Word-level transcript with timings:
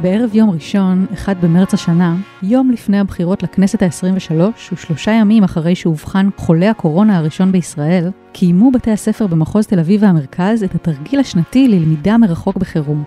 בערב 0.00 0.34
יום 0.34 0.50
ראשון, 0.50 1.06
1 1.14 1.36
במרץ 1.36 1.74
השנה, 1.74 2.16
יום 2.42 2.70
לפני 2.70 2.98
הבחירות 2.98 3.42
לכנסת 3.42 3.82
ה-23 3.82 4.32
ושלושה 4.72 5.10
ימים 5.10 5.44
אחרי 5.44 5.74
שאובחן 5.74 6.28
חולה 6.36 6.70
הקורונה 6.70 7.18
הראשון 7.18 7.52
בישראל, 7.52 8.10
קיימו 8.32 8.70
בתי 8.70 8.90
הספר 8.90 9.26
במחוז 9.26 9.66
תל 9.66 9.78
אביב 9.78 10.02
והמרכז 10.02 10.62
את 10.62 10.74
התרגיל 10.74 11.20
השנתי 11.20 11.68
ללמידה 11.68 12.16
מרחוק 12.16 12.56
בחירום. 12.56 13.04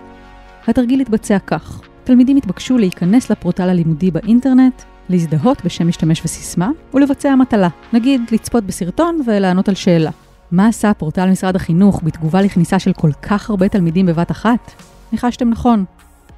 התרגיל 0.66 1.00
התבצע 1.00 1.38
כך: 1.38 1.80
תלמידים 2.04 2.36
התבקשו 2.36 2.78
להיכנס 2.78 3.30
לפורטל 3.30 3.68
הלימודי 3.68 4.10
באינטרנט, 4.10 4.82
להזדהות 5.08 5.64
בשם 5.64 5.88
משתמש 5.88 6.22
וסיסמה, 6.24 6.70
ולבצע 6.94 7.34
מטלה, 7.34 7.68
נגיד 7.92 8.20
לצפות 8.32 8.64
בסרטון 8.64 9.20
ולענות 9.26 9.68
על 9.68 9.74
שאלה. 9.74 10.10
מה 10.50 10.68
עשה 10.68 10.94
פורטל 10.94 11.30
משרד 11.30 11.56
החינוך 11.56 12.00
בתגובה 12.04 12.42
לכניסה 12.42 12.78
של 12.78 12.92
כל 12.92 13.12
כך 13.22 13.50
הרבה 13.50 13.68
תלמידים 13.68 14.06
בבת 14.06 14.30
אחת? 14.30 14.82
ניחשתם 15.12 15.50
נכון, 15.50 15.84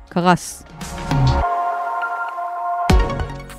קרס. 0.09 0.65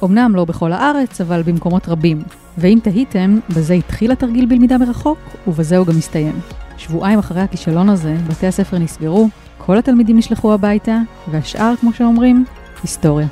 אמנם 0.04 0.36
לא 0.36 0.46
בכל 0.46 0.72
הארץ, 0.72 1.22
אבל 1.22 1.42
במקומות 1.42 1.90
רבים. 1.90 2.24
ואם 2.58 2.80
תהיתם, 2.84 3.40
בזה 3.50 3.74
התחיל 3.74 4.12
התרגיל 4.12 4.46
בלמידה 4.46 4.78
מרחוק, 4.78 5.20
ובזה 5.48 5.78
הוא 5.78 5.88
גם 5.88 5.98
הסתיים. 5.98 6.40
שבועיים 6.78 7.20
אחרי 7.20 7.42
הכישלון 7.42 7.90
הזה, 7.90 8.16
בתי 8.30 8.48
הספר 8.48 8.78
נסגרו, 8.78 9.28
כל 9.58 9.78
התלמידים 9.78 10.18
נשלחו 10.18 10.54
הביתה, 10.54 10.98
והשאר, 11.32 11.74
כמו 11.82 11.94
שאומרים, 11.94 12.46
היסטוריה. 12.82 13.28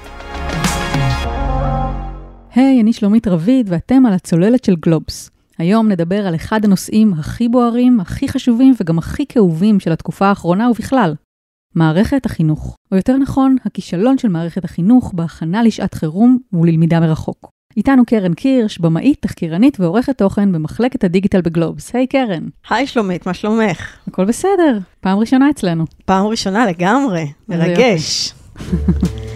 היי, 2.56 2.78
hey, 2.78 2.82
אני 2.82 2.94
שלומית 2.94 3.28
רביד, 3.28 3.66
ואתם 3.70 4.06
על 4.06 4.14
הצוללת 4.14 4.66
של 4.66 4.76
גלובס. 4.76 5.30
היום 5.58 5.90
נדבר 5.90 6.28
על 6.28 6.36
אחד 6.36 6.66
הנושאים 6.66 7.14
הכי 7.14 7.50
בוערים, 7.50 8.00
הכי 8.00 8.28
חשובים 8.28 8.74
וגם 8.82 8.98
הכי 8.98 9.26
כאובים 9.30 9.80
של 9.80 9.92
התקופה 9.92 10.28
האחרונה 10.28 10.70
ובכלל, 10.70 11.16
מערכת 11.76 12.26
החינוך, 12.26 12.78
או 12.92 12.98
יותר 12.98 13.18
נכון, 13.18 13.56
הכישלון 13.66 14.18
של 14.18 14.28
מערכת 14.28 14.66
החינוך 14.66 15.12
בהכנה 15.14 15.64
לשעת 15.64 15.94
חירום 15.94 16.38
וללמידה 16.54 17.00
מרחוק. 17.00 17.50
איתנו 17.78 18.06
קרן 18.06 18.34
קירש, 18.34 18.78
במאית, 18.78 19.22
תחקירנית 19.22 19.80
ועורכת 19.80 20.18
תוכן 20.18 20.52
במחלקת 20.52 21.04
הדיגיטל 21.04 21.42
בגלובס. 21.42 21.96
היי 21.96 22.04
hey, 22.04 22.08
קרן. 22.08 22.44
היי 22.70 22.88
שלומית, 22.88 23.26
מה 23.28 23.34
שלומך? 23.34 23.98
הכל 24.08 24.26
בסדר, 24.26 24.80
פעם 25.02 25.18
ראשונה 25.18 25.50
אצלנו. 25.50 25.86
פעם 26.06 26.26
ראשונה 26.26 26.66
לגמרי, 26.66 27.32
מרגש. 27.50 28.34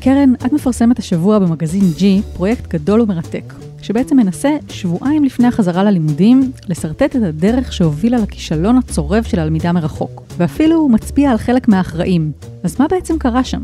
קרן, 0.00 0.34
את 0.46 0.52
מפרסמת 0.52 0.98
השבוע 0.98 1.38
במגזין 1.38 1.92
G 1.98 2.02
פרויקט 2.36 2.66
גדול 2.66 3.00
ומרתק, 3.00 3.54
שבעצם 3.82 4.16
מנסה 4.16 4.56
שבועיים 4.68 5.24
לפני 5.24 5.46
החזרה 5.46 5.84
ללימודים, 5.84 6.52
לשרטט 6.68 7.16
את 7.16 7.22
הדרך 7.22 7.72
שהובילה 7.72 8.18
לכישלון 8.18 8.78
הצורב 8.78 9.22
של 9.22 9.38
הלמידה 9.38 9.72
מרחוק, 9.72 10.22
ואפילו 10.36 10.88
מצביע 10.88 11.30
על 11.30 11.38
חלק 11.38 11.68
מהאחראים. 11.68 12.32
אז 12.64 12.80
מה 12.80 12.86
בעצם 12.88 13.18
קרה 13.18 13.44
שם? 13.44 13.62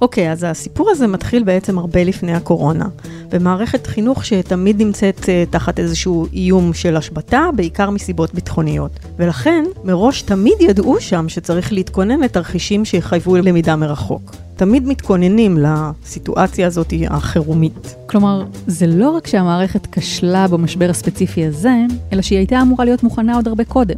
אוקיי, 0.00 0.28
okay, 0.28 0.32
אז 0.32 0.46
הסיפור 0.48 0.90
הזה 0.90 1.06
מתחיל 1.06 1.42
בעצם 1.42 1.78
הרבה 1.78 2.04
לפני 2.04 2.32
הקורונה. 2.32 2.86
במערכת 3.28 3.86
חינוך 3.86 4.24
שתמיד 4.24 4.82
נמצאת 4.82 5.18
uh, 5.18 5.26
תחת 5.50 5.78
איזשהו 5.78 6.26
איום 6.32 6.74
של 6.74 6.96
השבתה, 6.96 7.48
בעיקר 7.56 7.90
מסיבות 7.90 8.34
ביטחוניות. 8.34 8.90
ולכן, 9.18 9.64
מראש 9.84 10.22
תמיד 10.22 10.54
ידעו 10.60 11.00
שם 11.00 11.28
שצריך 11.28 11.72
להתכונן 11.72 12.20
לתרחישים 12.20 12.84
שיחייבו 12.84 13.36
למידה 13.36 13.76
מרחוק. 13.76 14.36
תמיד 14.56 14.88
מתכוננים 14.88 15.58
לסיטואציה 15.58 16.66
הזאת 16.66 16.92
החירומית. 17.08 17.94
כלומר, 18.06 18.44
זה 18.66 18.86
לא 18.86 19.10
רק 19.10 19.26
שהמערכת 19.26 19.86
כשלה 19.92 20.48
במשבר 20.48 20.90
הספציפי 20.90 21.46
הזה, 21.46 21.74
אלא 22.12 22.22
שהיא 22.22 22.38
הייתה 22.38 22.62
אמורה 22.62 22.84
להיות 22.84 23.02
מוכנה 23.02 23.36
עוד 23.36 23.48
הרבה 23.48 23.64
קודם. 23.64 23.96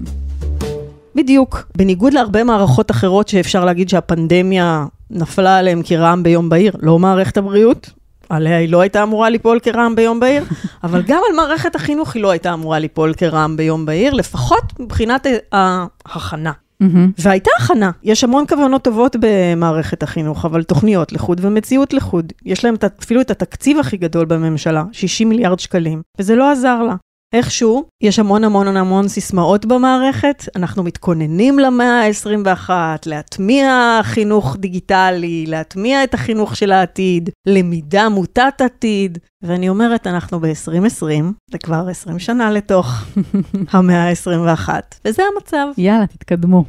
בדיוק. 1.15 1.63
בניגוד 1.77 2.13
להרבה 2.13 2.45
מערכות 2.45 2.91
אחרות 2.91 3.29
שאפשר 3.29 3.65
להגיד 3.65 3.89
שהפנדמיה 3.89 4.87
נפלה 5.13 5.59
עליהם 5.59 5.83
כרעם 5.85 6.23
ביום 6.23 6.49
בהיר, 6.49 6.73
לא 6.81 6.99
מערכת 6.99 7.37
הבריאות, 7.37 7.91
עליה 8.29 8.57
היא 8.57 8.69
לא 8.69 8.81
הייתה 8.81 9.03
אמורה 9.03 9.31
ליפול 9.31 9.59
כרעם 9.63 9.97
ביום 9.97 10.21
בהיר, 10.21 10.45
אבל 10.85 11.03
גם 11.07 11.21
על 11.31 11.37
מערכת 11.37 11.77
החינוך 11.77 12.15
היא 12.15 12.23
לא 12.23 12.31
הייתה 12.31 12.55
אמורה 12.55 12.79
ליפול 12.79 13.15
כרעם 13.15 13.57
ביום 13.57 13.87
בהיר, 13.87 14.15
לפחות 14.15 14.81
מבחינת 14.81 15.27
ההכנה. 15.53 16.53
Mm-hmm. 16.83 16.87
והייתה 17.19 17.51
הכנה. 17.59 17.91
יש 18.03 18.25
המון 18.25 18.45
כוונות 18.49 18.83
טובות 18.83 19.17
במערכת 19.21 20.03
החינוך, 20.03 20.45
אבל 20.45 20.63
תוכניות 20.63 21.13
לחוד 21.13 21.45
ומציאות 21.45 21.93
לחוד. 21.93 22.33
יש 22.45 22.65
להם 22.65 22.75
אפילו 23.03 23.21
את 23.21 23.31
התקציב 23.31 23.79
הכי 23.79 23.97
גדול 23.97 24.25
בממשלה, 24.25 24.85
60 24.93 25.29
מיליארד 25.29 25.59
שקלים, 25.59 26.03
וזה 26.19 26.37
לא 26.37 26.51
עזר 26.51 26.83
לה. 26.83 26.95
איכשהו, 27.33 27.85
יש 28.03 28.19
המון 28.19 28.45
המון 28.45 28.77
המון 28.77 29.09
סיסמאות 29.09 29.67
במערכת, 29.67 30.45
אנחנו 30.57 30.83
מתכוננים 30.83 31.59
למאה 31.59 32.07
ה-21, 32.07 32.71
להטמיע 33.07 34.01
חינוך 34.03 34.57
דיגיטלי, 34.57 35.45
להטמיע 35.49 36.05
את 36.05 36.15
החינוך 36.15 36.57
של 36.57 36.73
העתיד, 36.73 37.31
למידה 37.49 38.09
מוטת 38.09 38.61
עתיד, 38.61 39.19
ואני 39.43 39.69
אומרת, 39.69 40.07
אנחנו 40.07 40.41
ב-2020, 40.41 41.25
זה 41.51 41.59
כבר 41.59 41.89
20 41.89 42.19
שנה 42.19 42.51
לתוך 42.51 43.05
המאה 43.73 44.09
ה-21, 44.09 44.69
וזה 45.05 45.23
המצב. 45.35 45.67
יאללה, 45.79 46.07
תתקדמו. 46.07 46.65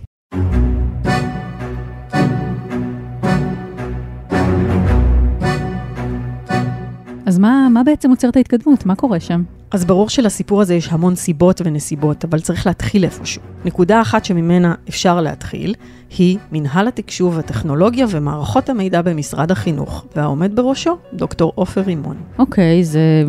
אז 7.34 7.40
מה, 7.40 7.68
מה 7.72 7.84
בעצם 7.84 8.10
עוצר 8.10 8.30
את 8.30 8.36
ההתקדמות? 8.36 8.86
מה 8.86 8.96
קורה 8.96 9.20
שם? 9.20 9.44
אז 9.72 9.86
ברור 9.86 10.10
שלסיפור 10.10 10.62
הזה 10.62 10.76
יש 10.76 10.88
המון 10.92 11.16
סיבות 11.16 11.62
ונסיבות, 11.66 12.26
אבל 12.26 12.40
צריך 12.40 12.68
להתחיל 12.68 13.04
איפשהו. 13.04 13.42
נקודה 13.66 14.02
אחת 14.02 14.26
שממנה 14.26 14.74
אפשר 14.90 15.22
להתחיל, 15.22 15.76
היא 16.18 16.38
מנהל 16.52 16.88
התקשוב, 16.88 17.40
הטכנולוגיה 17.40 18.06
ומערכות 18.10 18.70
המידע 18.70 19.02
במשרד 19.02 19.52
החינוך, 19.52 20.06
והעומד 20.16 20.56
בראשו, 20.56 20.98
דוקטור 21.14 21.52
עופר 21.56 21.82
רימון. 21.82 22.18
אוקיי, 22.40 22.82
okay, 22.82 22.86
זה 22.86 23.24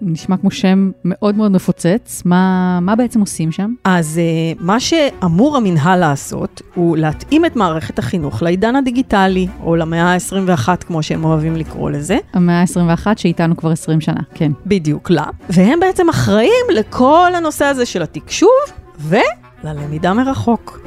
נשמע 0.00 0.36
כמו 0.36 0.50
שם 0.50 0.90
מאוד 1.04 1.34
מאוד 1.34 1.52
מפוצץ. 1.52 2.22
מה, 2.24 2.78
מה 2.80 2.96
בעצם 2.96 3.20
עושים 3.20 3.52
שם? 3.52 3.74
אז 3.84 4.20
uh, 4.56 4.62
מה 4.62 4.80
שאמור 4.80 5.56
המנהל 5.56 5.98
לעשות, 5.98 6.62
הוא 6.74 6.96
להתאים 6.96 7.44
את 7.44 7.56
מערכת 7.56 7.98
החינוך 7.98 8.42
לעידן 8.42 8.76
הדיגיטלי, 8.76 9.46
או 9.62 9.76
למאה 9.76 10.14
ה-21, 10.14 10.76
כמו 10.76 11.02
שהם 11.02 11.24
אוהבים 11.24 11.56
לקרוא 11.56 11.90
לזה. 11.90 12.18
המאה 12.32 12.60
ה-21 12.60 13.06
שאיתנו 13.16 13.56
כבר 13.56 13.70
20 13.70 14.00
שנה, 14.00 14.20
כן. 14.34 14.52
בדיוק, 14.66 15.10
לה. 15.10 15.24
והם 15.50 15.80
בעצם 15.80 16.08
אחראים 16.08 16.66
לכל 16.74 17.30
הנושא 17.34 17.64
הזה 17.64 17.86
של 17.86 18.02
התקשוב 18.02 18.50
וללמידה 18.98 20.14
מרחוק. 20.14 20.80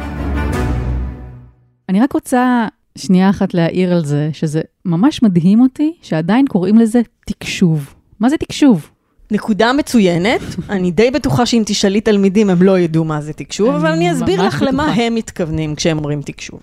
אני 1.89 2.01
רק 2.01 2.13
רוצה 2.13 2.67
שנייה 2.97 3.29
אחת 3.29 3.53
להעיר 3.53 3.93
על 3.93 4.05
זה, 4.05 4.29
שזה 4.33 4.61
ממש 4.85 5.23
מדהים 5.23 5.61
אותי 5.61 5.93
שעדיין 6.01 6.45
קוראים 6.47 6.77
לזה 6.77 7.01
תקשוב. 7.25 7.93
מה 8.19 8.29
זה 8.29 8.37
תקשוב? 8.37 8.89
נקודה 9.31 9.73
מצוינת, 9.73 10.41
אני 10.69 10.91
די 10.91 11.12
בטוחה 11.12 11.45
שאם 11.45 11.63
תשאלי 11.66 12.01
תלמידים 12.01 12.50
הם 12.50 12.62
לא 12.62 12.79
ידעו 12.79 13.03
מה 13.03 13.22
זה 13.22 13.34
תקשוב, 13.34 13.75
אבל 13.75 13.91
אני 13.91 14.12
אסביר 14.12 14.41
לך 14.44 14.63
למה 14.67 14.85
הם 14.85 15.16
מתכוונים 15.16 15.75
כשהם 15.75 15.97
אומרים 15.97 16.22
תקשוב. 16.22 16.59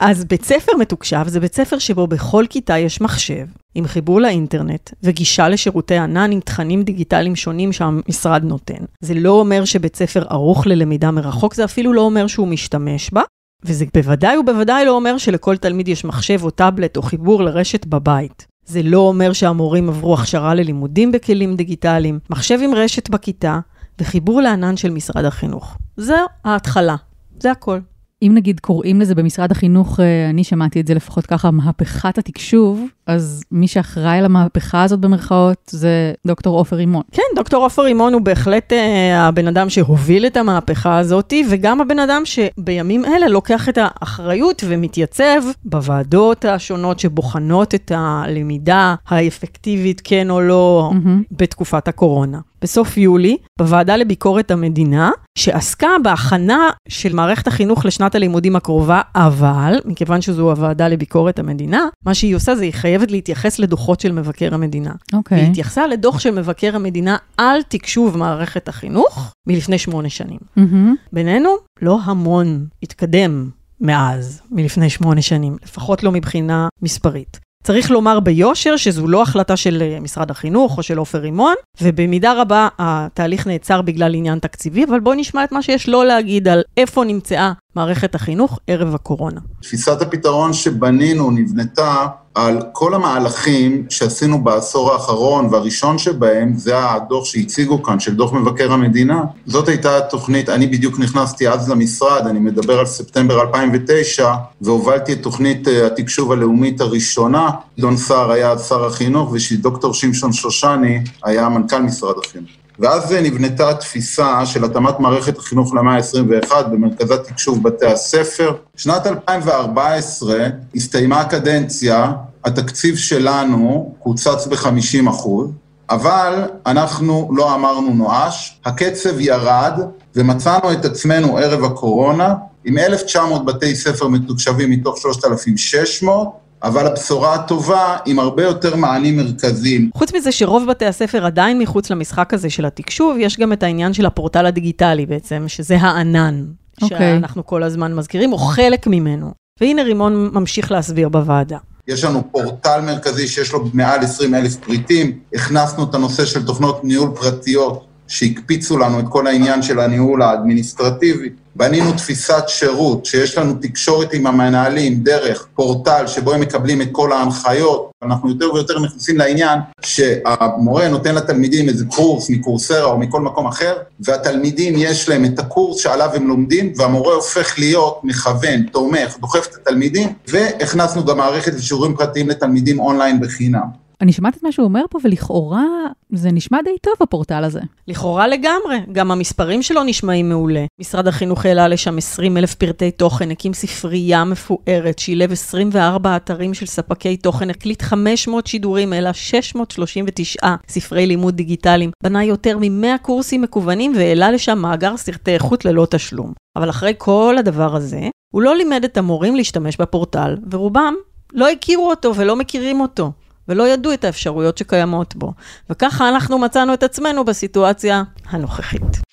אז 0.00 0.24
בית 0.24 0.44
ספר 0.44 0.72
מתוקשב 0.80 1.24
זה 1.26 1.40
בית 1.40 1.54
ספר 1.54 1.78
שבו 1.78 2.06
בכל 2.06 2.44
כיתה 2.50 2.78
יש 2.78 3.00
מחשב, 3.00 3.46
עם 3.74 3.86
חיבור 3.86 4.20
לאינטרנט 4.20 4.90
וגישה 5.02 5.48
לשירותי 5.48 5.96
ענן 5.96 6.32
עם 6.32 6.40
תכנים 6.40 6.82
דיגיטליים 6.82 7.36
שונים 7.36 7.72
שהמשרד 7.72 8.44
נותן. 8.44 8.84
זה 9.00 9.14
לא 9.14 9.30
אומר 9.30 9.64
שבית 9.64 9.96
ספר 9.96 10.24
ערוך 10.28 10.66
ללמידה 10.66 11.10
מרחוק, 11.10 11.54
זה 11.54 11.64
אפילו 11.64 11.92
לא 11.92 12.00
אומר 12.00 12.26
שהוא 12.26 12.48
משתמש 12.48 13.10
בה, 13.10 13.22
וזה 13.64 13.84
בוודאי 13.94 14.38
ובוודאי 14.38 14.84
לא 14.84 14.90
אומר 14.90 15.18
שלכל 15.18 15.56
תלמיד 15.56 15.88
יש 15.88 16.04
מחשב 16.04 16.44
או 16.44 16.50
טאבלט 16.50 16.96
או 16.96 17.02
חיבור 17.02 17.42
לרשת 17.42 17.86
בבית. 17.86 18.53
זה 18.66 18.82
לא 18.82 18.98
אומר 18.98 19.32
שהמורים 19.32 19.88
עברו 19.88 20.14
הכשרה 20.14 20.54
ללימודים 20.54 21.12
בכלים 21.12 21.56
דיגיטליים, 21.56 22.18
מחשב 22.30 22.58
עם 22.62 22.74
רשת 22.74 23.08
בכיתה 23.08 23.58
וחיבור 23.98 24.40
לענן 24.40 24.76
של 24.76 24.90
משרד 24.90 25.24
החינוך. 25.24 25.78
זו 25.96 26.14
ההתחלה, 26.44 26.96
זה 27.40 27.50
הכל. 27.50 27.78
אם 28.26 28.32
נגיד 28.34 28.60
קוראים 28.60 29.00
לזה 29.00 29.14
במשרד 29.14 29.52
החינוך, 29.52 30.00
אה, 30.00 30.30
אני 30.30 30.44
שמעתי 30.44 30.80
את 30.80 30.86
זה 30.86 30.94
לפחות 30.94 31.26
ככה, 31.26 31.50
מהפכת 31.50 32.18
התקשוב, 32.18 32.84
אז 33.06 33.44
מי 33.50 33.68
שאחראי 33.68 34.22
למהפכה 34.22 34.82
הזאת 34.82 35.00
במרכאות 35.00 35.70
זה 35.70 36.12
דוקטור 36.26 36.58
עופר 36.58 36.76
רימון. 36.76 37.02
כן, 37.12 37.22
דוקטור 37.36 37.64
עופר 37.64 37.82
רימון 37.82 38.14
הוא 38.14 38.22
בהחלט 38.22 38.72
אה, 38.72 39.28
הבן 39.28 39.48
אדם 39.48 39.70
שהוביל 39.70 40.26
את 40.26 40.36
המהפכה 40.36 40.98
הזאת, 40.98 41.32
וגם 41.50 41.80
הבן 41.80 41.98
אדם 41.98 42.22
שבימים 42.24 43.04
אלה 43.04 43.28
לוקח 43.28 43.68
את 43.68 43.78
האחריות 43.80 44.64
ומתייצב 44.66 45.42
בוועדות 45.64 46.44
השונות 46.44 46.98
שבוחנות 46.98 47.74
את 47.74 47.92
הלמידה 47.94 48.94
האפקטיבית, 49.08 50.00
כן 50.04 50.30
או 50.30 50.40
לא, 50.40 50.90
mm-hmm. 50.92 51.24
בתקופת 51.30 51.88
הקורונה. 51.88 52.38
בסוף 52.64 52.96
יולי, 52.96 53.36
בוועדה 53.58 53.96
לביקורת 53.96 54.50
המדינה, 54.50 55.10
שעסקה 55.38 55.88
בהכנה 56.02 56.70
של 56.88 57.12
מערכת 57.12 57.46
החינוך 57.46 57.84
לשנת 57.84 58.04
שנת 58.04 58.14
הלימודים 58.14 58.56
הקרובה, 58.56 59.00
אבל, 59.14 59.74
מכיוון 59.84 60.20
שזו 60.20 60.50
הוועדה 60.50 60.88
לביקורת 60.88 61.38
המדינה, 61.38 61.88
מה 62.06 62.14
שהיא 62.14 62.36
עושה 62.36 62.56
זה 62.56 62.64
היא 62.64 62.72
חייבת 62.72 63.10
להתייחס 63.10 63.58
לדוחות 63.58 64.00
של 64.00 64.12
מבקר 64.12 64.54
המדינה. 64.54 64.92
אוקיי. 65.12 65.38
והיא 65.38 65.50
התייחסה 65.50 65.86
לדוח 65.86 66.18
של 66.18 66.30
מבקר 66.30 66.76
המדינה 66.76 67.16
על 67.36 67.62
תקשוב 67.68 68.16
מערכת 68.16 68.68
החינוך 68.68 69.32
מלפני 69.46 69.78
שמונה 69.78 70.08
שנים. 70.08 70.38
מהמם. 70.56 70.94
בינינו, 71.12 71.50
לא 71.82 71.98
המון 72.04 72.66
התקדם 72.82 73.50
מאז, 73.80 74.42
מלפני 74.50 74.90
שמונה 74.90 75.22
שנים, 75.22 75.56
לפחות 75.64 76.02
לא 76.02 76.12
מבחינה 76.12 76.68
מספרית. 76.82 77.43
צריך 77.64 77.90
לומר 77.90 78.20
ביושר 78.20 78.76
שזו 78.76 79.06
לא 79.06 79.22
החלטה 79.22 79.56
של 79.56 79.82
אה, 79.82 80.00
משרד 80.00 80.30
החינוך 80.30 80.78
או 80.78 80.82
של 80.82 80.98
עופר 80.98 81.18
רימון, 81.18 81.54
ובמידה 81.82 82.32
רבה 82.40 82.68
התהליך 82.78 83.46
נעצר 83.46 83.82
בגלל 83.82 84.14
עניין 84.14 84.38
תקציבי, 84.38 84.84
אבל 84.84 85.00
בואו 85.00 85.14
נשמע 85.14 85.44
את 85.44 85.52
מה 85.52 85.62
שיש 85.62 85.88
לו 85.88 86.04
להגיד 86.04 86.48
על 86.48 86.62
איפה 86.76 87.04
נמצאה 87.04 87.52
מערכת 87.76 88.14
החינוך 88.14 88.58
ערב 88.66 88.94
הקורונה. 88.94 89.40
תפיסת 89.62 90.02
הפתרון 90.02 90.52
שבנינו 90.52 91.30
נבנתה 91.30 92.06
על 92.34 92.62
כל 92.72 92.94
המהלכים 92.94 93.86
שעשינו 93.88 94.44
בעשור 94.44 94.92
האחרון, 94.92 95.48
והראשון 95.50 95.98
שבהם 95.98 96.52
זה 96.56 96.90
הדוח 96.90 97.24
שהציגו 97.24 97.82
כאן, 97.82 98.00
של 98.00 98.14
דוח 98.14 98.32
מבקר 98.32 98.72
המדינה. 98.72 99.22
זאת 99.46 99.68
הייתה 99.68 99.96
התוכנית, 99.96 100.48
אני 100.48 100.66
בדיוק 100.66 100.98
נכנסתי 100.98 101.48
אז 101.48 101.70
למשרד, 101.70 102.26
אני 102.26 102.38
מדבר 102.38 102.78
על 102.78 102.86
ספטמבר 102.86 103.40
2009, 103.40 104.34
והובלתי 104.60 105.12
את 105.12 105.22
תוכנית 105.22 105.68
אה, 105.68 105.86
התקשוב 105.86 106.32
הלאומית 106.32 106.80
הראשונה. 106.80 107.50
גדעון 107.78 107.96
סער 107.96 108.30
היה 108.30 108.58
שר 108.58 108.84
החינוך, 108.84 109.34
ודוקטור 109.52 109.94
שמשון 109.94 110.32
שושני 110.32 111.04
היה 111.24 111.48
מנכ"ל 111.48 111.78
משרד 111.78 112.14
החינוך. 112.24 112.50
ואז 112.78 113.12
נבנתה 113.12 113.70
התפיסה 113.70 114.46
של 114.46 114.64
התאמת 114.64 115.00
מערכת 115.00 115.38
החינוך 115.38 115.74
למאה 115.74 115.96
ה-21 115.96 116.62
במרכזת 116.62 117.24
תקשוב 117.28 117.62
בתי 117.62 117.86
הספר. 117.86 118.52
שנת 118.76 119.06
2014 119.06 120.46
הסתיימה 120.74 121.20
הקדנציה, 121.20 122.12
התקציב 122.44 122.96
שלנו 122.96 123.94
קוצץ 123.98 124.46
ב-50 124.46 125.10
אחוז, 125.10 125.50
אבל 125.90 126.44
אנחנו 126.66 127.30
לא 127.36 127.54
אמרנו 127.54 127.94
נואש, 127.94 128.60
הקצב 128.64 129.20
ירד 129.20 129.80
ומצאנו 130.16 130.72
את 130.72 130.84
עצמנו 130.84 131.38
ערב 131.38 131.64
הקורונה 131.64 132.34
עם 132.64 132.78
1,900 132.78 133.44
בתי 133.44 133.76
ספר 133.76 134.08
מתוקשבים 134.08 134.70
מתוך 134.70 134.98
3,600, 134.98 136.43
אבל 136.64 136.86
הבשורה 136.86 137.34
הטובה 137.34 137.96
עם 138.06 138.18
הרבה 138.18 138.42
יותר 138.42 138.76
מענים 138.76 139.16
מרכזיים. 139.16 139.90
חוץ 139.94 140.14
מזה 140.14 140.32
שרוב 140.32 140.66
בתי 140.66 140.86
הספר 140.86 141.26
עדיין 141.26 141.58
מחוץ 141.58 141.90
למשחק 141.90 142.34
הזה 142.34 142.50
של 142.50 142.64
התקשוב, 142.64 143.16
יש 143.20 143.38
גם 143.38 143.52
את 143.52 143.62
העניין 143.62 143.92
של 143.92 144.06
הפורטל 144.06 144.46
הדיגיטלי 144.46 145.06
בעצם, 145.06 145.44
שזה 145.46 145.76
הענן. 145.76 146.44
אוקיי. 146.82 146.98
שאנחנו 146.98 147.46
כל 147.46 147.62
הזמן 147.62 147.94
מזכירים, 147.94 148.32
או 148.32 148.38
חלק 148.38 148.86
ממנו. 148.86 149.32
והנה 149.60 149.82
רימון 149.82 150.30
ממשיך 150.32 150.72
להסביר 150.72 151.08
בוועדה. 151.08 151.58
יש 151.88 152.04
לנו 152.04 152.22
פורטל 152.32 152.80
מרכזי 152.80 153.28
שיש 153.28 153.52
לו 153.52 153.64
מעל 153.72 154.00
20 154.00 154.34
אלף 154.34 154.56
פריטים, 154.56 155.18
הכנסנו 155.34 155.84
את 155.84 155.94
הנושא 155.94 156.24
של 156.24 156.46
תוכנות 156.46 156.84
ניהול 156.84 157.10
פרטיות 157.14 157.86
שהקפיצו 158.08 158.78
לנו 158.78 159.00
את 159.00 159.04
כל 159.08 159.26
העניין 159.26 159.62
של 159.62 159.80
הניהול 159.80 160.22
האדמיניסטרטיבי. 160.22 161.28
בנינו 161.56 161.92
תפיסת 161.92 162.44
שירות, 162.48 163.06
שיש 163.06 163.38
לנו 163.38 163.54
תקשורת 163.60 164.12
עם 164.12 164.26
המנהלים 164.26 164.94
דרך 164.94 165.46
פורטל 165.54 166.06
שבו 166.06 166.32
הם 166.32 166.40
מקבלים 166.40 166.82
את 166.82 166.88
כל 166.92 167.12
ההנחיות. 167.12 167.90
אנחנו 168.02 168.28
יותר 168.28 168.54
ויותר 168.54 168.80
נכנסים 168.80 169.18
לעניין 169.18 169.58
שהמורה 169.82 170.88
נותן 170.88 171.14
לתלמידים 171.14 171.68
איזה 171.68 171.84
קורס 171.84 172.30
מקורסרה 172.30 172.84
או 172.84 172.98
מכל 172.98 173.20
מקום 173.20 173.46
אחר, 173.46 173.76
והתלמידים 174.00 174.74
יש 174.76 175.08
להם 175.08 175.24
את 175.24 175.38
הקורס 175.38 175.80
שעליו 175.80 176.10
הם 176.14 176.28
לומדים, 176.28 176.72
והמורה 176.76 177.14
הופך 177.14 177.58
להיות 177.58 178.00
מכוון, 178.04 178.62
תומך, 178.72 179.16
דוחף 179.20 179.46
את 179.46 179.54
התלמידים, 179.54 180.12
והכנסנו 180.28 181.04
גם 181.04 181.16
מערכת 181.16 181.54
לשיעורים 181.54 181.96
פרטיים 181.96 182.28
לתלמידים 182.28 182.80
אונליין 182.80 183.20
בחינם. 183.20 183.83
אני 184.00 184.12
שומעת 184.12 184.36
את 184.36 184.42
מה 184.42 184.52
שהוא 184.52 184.64
אומר 184.64 184.84
פה, 184.90 184.98
ולכאורה 185.04 185.64
זה 186.12 186.32
נשמע 186.32 186.58
די 186.64 186.78
טוב, 186.82 186.94
הפורטל 187.00 187.44
הזה. 187.44 187.60
לכאורה 187.88 188.28
לגמרי, 188.28 188.78
גם 188.92 189.10
המספרים 189.10 189.62
שלו 189.62 189.84
נשמעים 189.84 190.28
מעולה. 190.28 190.64
משרד 190.80 191.08
החינוך 191.08 191.46
העלה 191.46 191.68
לשם 191.68 191.98
20 191.98 192.36
אלף 192.36 192.54
פרטי 192.54 192.90
תוכן, 192.90 193.30
הקים 193.30 193.54
ספרייה 193.54 194.24
מפוארת, 194.24 194.98
שילב 194.98 195.32
24 195.32 196.16
אתרים 196.16 196.54
של 196.54 196.66
ספקי 196.66 197.16
תוכן, 197.16 197.50
הקליט 197.50 197.82
500 197.82 198.46
שידורים, 198.46 198.92
העלה 198.92 199.12
639 199.12 200.54
ספרי 200.68 201.06
לימוד 201.06 201.36
דיגיטליים, 201.36 201.90
בנה 202.02 202.24
יותר 202.24 202.58
מ-100 202.58 202.98
קורסים 203.02 203.42
מקוונים 203.42 203.92
והעלה 203.96 204.30
לשם 204.30 204.58
מאגר 204.58 204.96
סרטי 204.96 205.34
איכות 205.34 205.64
ללא 205.64 205.86
תשלום. 205.90 206.32
אבל 206.56 206.70
אחרי 206.70 206.92
כל 206.98 207.36
הדבר 207.38 207.76
הזה, 207.76 208.08
הוא 208.34 208.42
לא 208.42 208.56
לימד 208.56 208.84
את 208.84 208.96
המורים 208.96 209.36
להשתמש 209.36 209.76
בפורטל, 209.76 210.36
ורובם 210.50 210.94
לא 211.32 211.48
הכירו 211.48 211.90
אותו 211.90 212.14
ולא 212.14 212.36
מכירים 212.36 212.80
אותו. 212.80 213.12
ולא 213.48 213.68
ידעו 213.68 213.92
את 213.92 214.04
האפשרויות 214.04 214.58
שקיימות 214.58 215.16
בו. 215.16 215.32
וככה 215.70 216.08
אנחנו 216.08 216.38
מצאנו 216.38 216.74
את 216.74 216.82
עצמנו 216.82 217.24
בסיטואציה 217.24 218.02
הנוכחית. 218.30 219.03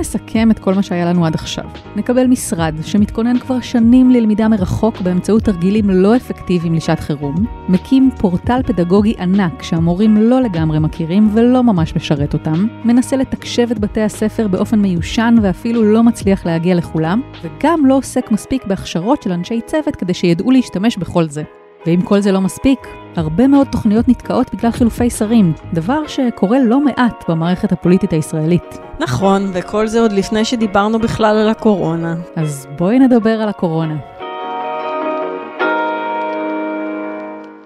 נסכם 0.00 0.50
את 0.50 0.58
כל 0.58 0.74
מה 0.74 0.82
שהיה 0.82 1.04
לנו 1.04 1.26
עד 1.26 1.34
עכשיו, 1.34 1.64
נקבל 1.96 2.26
משרד 2.26 2.74
שמתכונן 2.82 3.38
כבר 3.38 3.60
שנים 3.60 4.10
ללמידה 4.10 4.48
מרחוק 4.48 5.00
באמצעות 5.00 5.42
תרגילים 5.42 5.90
לא 5.90 6.16
אפקטיביים 6.16 6.74
לשעת 6.74 7.00
חירום, 7.00 7.46
מקים 7.68 8.10
פורטל 8.18 8.60
פדגוגי 8.66 9.14
ענק 9.18 9.62
שהמורים 9.62 10.16
לא 10.16 10.40
לגמרי 10.40 10.78
מכירים 10.78 11.30
ולא 11.34 11.62
ממש 11.62 11.96
משרת 11.96 12.34
אותם, 12.34 12.66
מנסה 12.84 13.16
לתקשב 13.16 13.68
את 13.70 13.78
בתי 13.78 14.00
הספר 14.00 14.48
באופן 14.48 14.78
מיושן 14.78 15.34
ואפילו 15.42 15.92
לא 15.92 16.02
מצליח 16.02 16.46
להגיע 16.46 16.74
לכולם, 16.74 17.20
וגם 17.42 17.86
לא 17.86 17.96
עוסק 17.96 18.30
מספיק 18.30 18.64
בהכשרות 18.66 19.22
של 19.22 19.32
אנשי 19.32 19.60
צוות 19.66 19.96
כדי 19.96 20.14
שידעו 20.14 20.50
להשתמש 20.50 20.96
בכל 20.96 21.28
זה. 21.28 21.59
ואם 21.86 22.02
כל 22.02 22.20
זה 22.20 22.32
לא 22.32 22.40
מספיק, 22.40 22.78
הרבה 23.16 23.46
מאוד 23.46 23.66
תוכניות 23.72 24.08
נתקעות 24.08 24.54
בגלל 24.54 24.70
חילופי 24.70 25.10
שרים, 25.10 25.52
דבר 25.72 26.06
שקורה 26.06 26.58
לא 26.64 26.80
מעט 26.80 27.24
במערכת 27.28 27.72
הפוליטית 27.72 28.12
הישראלית. 28.12 28.78
נכון, 28.98 29.50
וכל 29.54 29.86
זה 29.86 30.00
עוד 30.00 30.12
לפני 30.12 30.44
שדיברנו 30.44 30.98
בכלל 30.98 31.36
על 31.36 31.48
הקורונה. 31.48 32.14
אז 32.36 32.66
בואי 32.78 32.98
נדבר 32.98 33.30
על 33.30 33.48
הקורונה. 33.48 33.96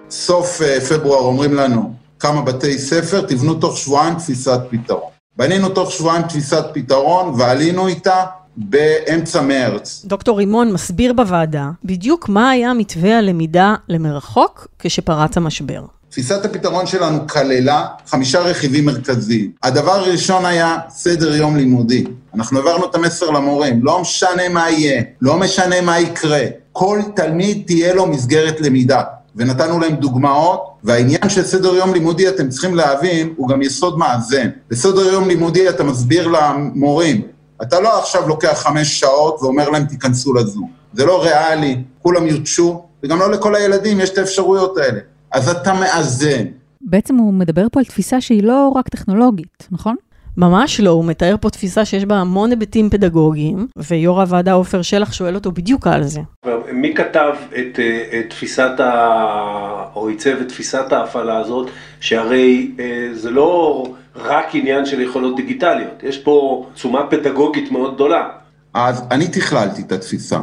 סוף 0.09 0.61
אה, 0.61 0.81
פברואר 0.81 1.19
אומרים 1.19 1.53
לנו 1.53 1.93
כמה 2.19 2.41
בתי 2.41 2.77
ספר, 2.77 3.21
תבנו 3.21 3.53
תוך 3.53 3.77
שבועיים 3.77 4.15
תפיסת 4.15 4.59
פתרון. 4.69 5.09
בנינו 5.37 5.69
תוך 5.69 5.91
שבועיים 5.91 6.21
תפיסת 6.21 6.65
פתרון 6.73 7.33
ועלינו 7.37 7.87
איתה 7.87 8.25
באמצע 8.57 9.41
מרץ. 9.41 10.05
דוקטור 10.05 10.37
רימון 10.37 10.73
מסביר 10.73 11.13
בוועדה 11.13 11.69
בדיוק 11.83 12.29
מה 12.29 12.49
היה 12.49 12.73
מתווה 12.73 13.17
הלמידה 13.17 13.75
למרחוק 13.89 14.67
כשפרץ 14.79 15.37
המשבר. 15.37 15.81
תפיסת 16.09 16.45
הפתרון 16.45 16.85
שלנו 16.85 17.27
כללה 17.27 17.85
חמישה 18.07 18.39
רכיבים 18.39 18.85
מרכזיים. 18.85 19.51
הדבר 19.63 19.91
הראשון 19.91 20.45
היה 20.45 20.77
סדר 20.89 21.35
יום 21.35 21.57
לימודי. 21.57 22.03
אנחנו 22.35 22.57
העברנו 22.57 22.85
את 22.85 22.95
המסר 22.95 23.29
למורים, 23.29 23.85
לא 23.85 24.01
משנה 24.01 24.49
מה 24.49 24.69
יהיה, 24.69 25.01
לא 25.21 25.37
משנה 25.37 25.81
מה 25.81 25.99
יקרה, 25.99 26.45
כל 26.71 26.99
תלמיד 27.15 27.63
תהיה 27.65 27.93
לו 27.93 28.07
מסגרת 28.07 28.61
למידה. 28.61 29.01
ונתנו 29.35 29.79
להם 29.79 29.95
דוגמאות, 29.95 30.61
והעניין 30.83 31.29
של 31.29 31.43
סדר 31.43 31.75
יום 31.75 31.93
לימודי, 31.93 32.29
אתם 32.29 32.49
צריכים 32.49 32.75
להבין, 32.75 33.33
הוא 33.37 33.47
גם 33.47 33.61
יסוד 33.61 33.97
מאזן. 33.97 34.49
בסדר 34.69 35.13
יום 35.13 35.27
לימודי 35.27 35.69
אתה 35.69 35.83
מסביר 35.83 36.27
למורים, 36.27 37.21
אתה 37.61 37.79
לא 37.79 37.99
עכשיו 37.99 38.27
לוקח 38.27 38.53
חמש 38.53 38.99
שעות 38.99 39.37
ואומר 39.41 39.69
להם 39.69 39.85
תיכנסו 39.85 40.33
לזום. 40.33 40.71
זה 40.93 41.05
לא 41.05 41.23
ריאלי, 41.23 41.83
כולם 42.01 42.27
יותשו, 42.27 42.83
וגם 43.03 43.19
לא 43.19 43.31
לכל 43.31 43.55
הילדים 43.55 43.99
יש 43.99 44.09
את 44.09 44.17
האפשרויות 44.17 44.77
האלה. 44.77 44.99
אז 45.31 45.49
אתה 45.49 45.73
מאזן. 45.73 46.45
בעצם 46.81 47.15
הוא 47.15 47.33
מדבר 47.33 47.67
פה 47.71 47.79
על 47.79 47.85
תפיסה 47.85 48.21
שהיא 48.21 48.43
לא 48.43 48.71
רק 48.75 48.89
טכנולוגית, 48.89 49.67
נכון? 49.71 49.95
ממש 50.37 50.79
לא, 50.79 50.89
הוא 50.89 51.05
מתאר 51.05 51.35
פה 51.41 51.49
תפיסה 51.49 51.85
שיש 51.85 52.05
בה 52.05 52.15
המון 52.15 52.49
היבטים 52.49 52.89
פדגוגיים, 52.89 53.67
ויו"ר 53.77 54.21
הוועדה 54.21 54.53
עופר 54.53 54.81
שלח 54.81 55.13
שואל 55.13 55.35
אותו 55.35 55.51
בדיוק 55.51 55.87
על 55.87 56.03
זה. 56.03 56.21
מי 56.71 56.93
כתב 56.95 57.33
את, 57.49 57.79
אה, 57.79 58.19
את 58.19 58.29
תפיסת 58.29 58.79
ה... 58.79 59.85
או 59.95 60.07
עיצב 60.07 60.35
את 60.41 60.47
תפיסת 60.49 60.91
ההפעלה 60.91 61.37
הזאת, 61.37 61.69
שהרי 61.99 62.71
אה, 62.79 63.09
זה 63.13 63.31
לא 63.31 63.83
רק 64.15 64.45
עניין 64.55 64.85
של 64.85 65.01
יכולות 65.01 65.35
דיגיטליות, 65.35 66.03
יש 66.03 66.17
פה 66.17 66.65
תשומה 66.73 67.07
פדגוגית 67.09 67.71
מאוד 67.71 67.95
גדולה. 67.95 68.29
אז 68.73 69.03
אני 69.11 69.27
תכללתי 69.27 69.81
את 69.81 69.91
התפיסה, 69.91 70.39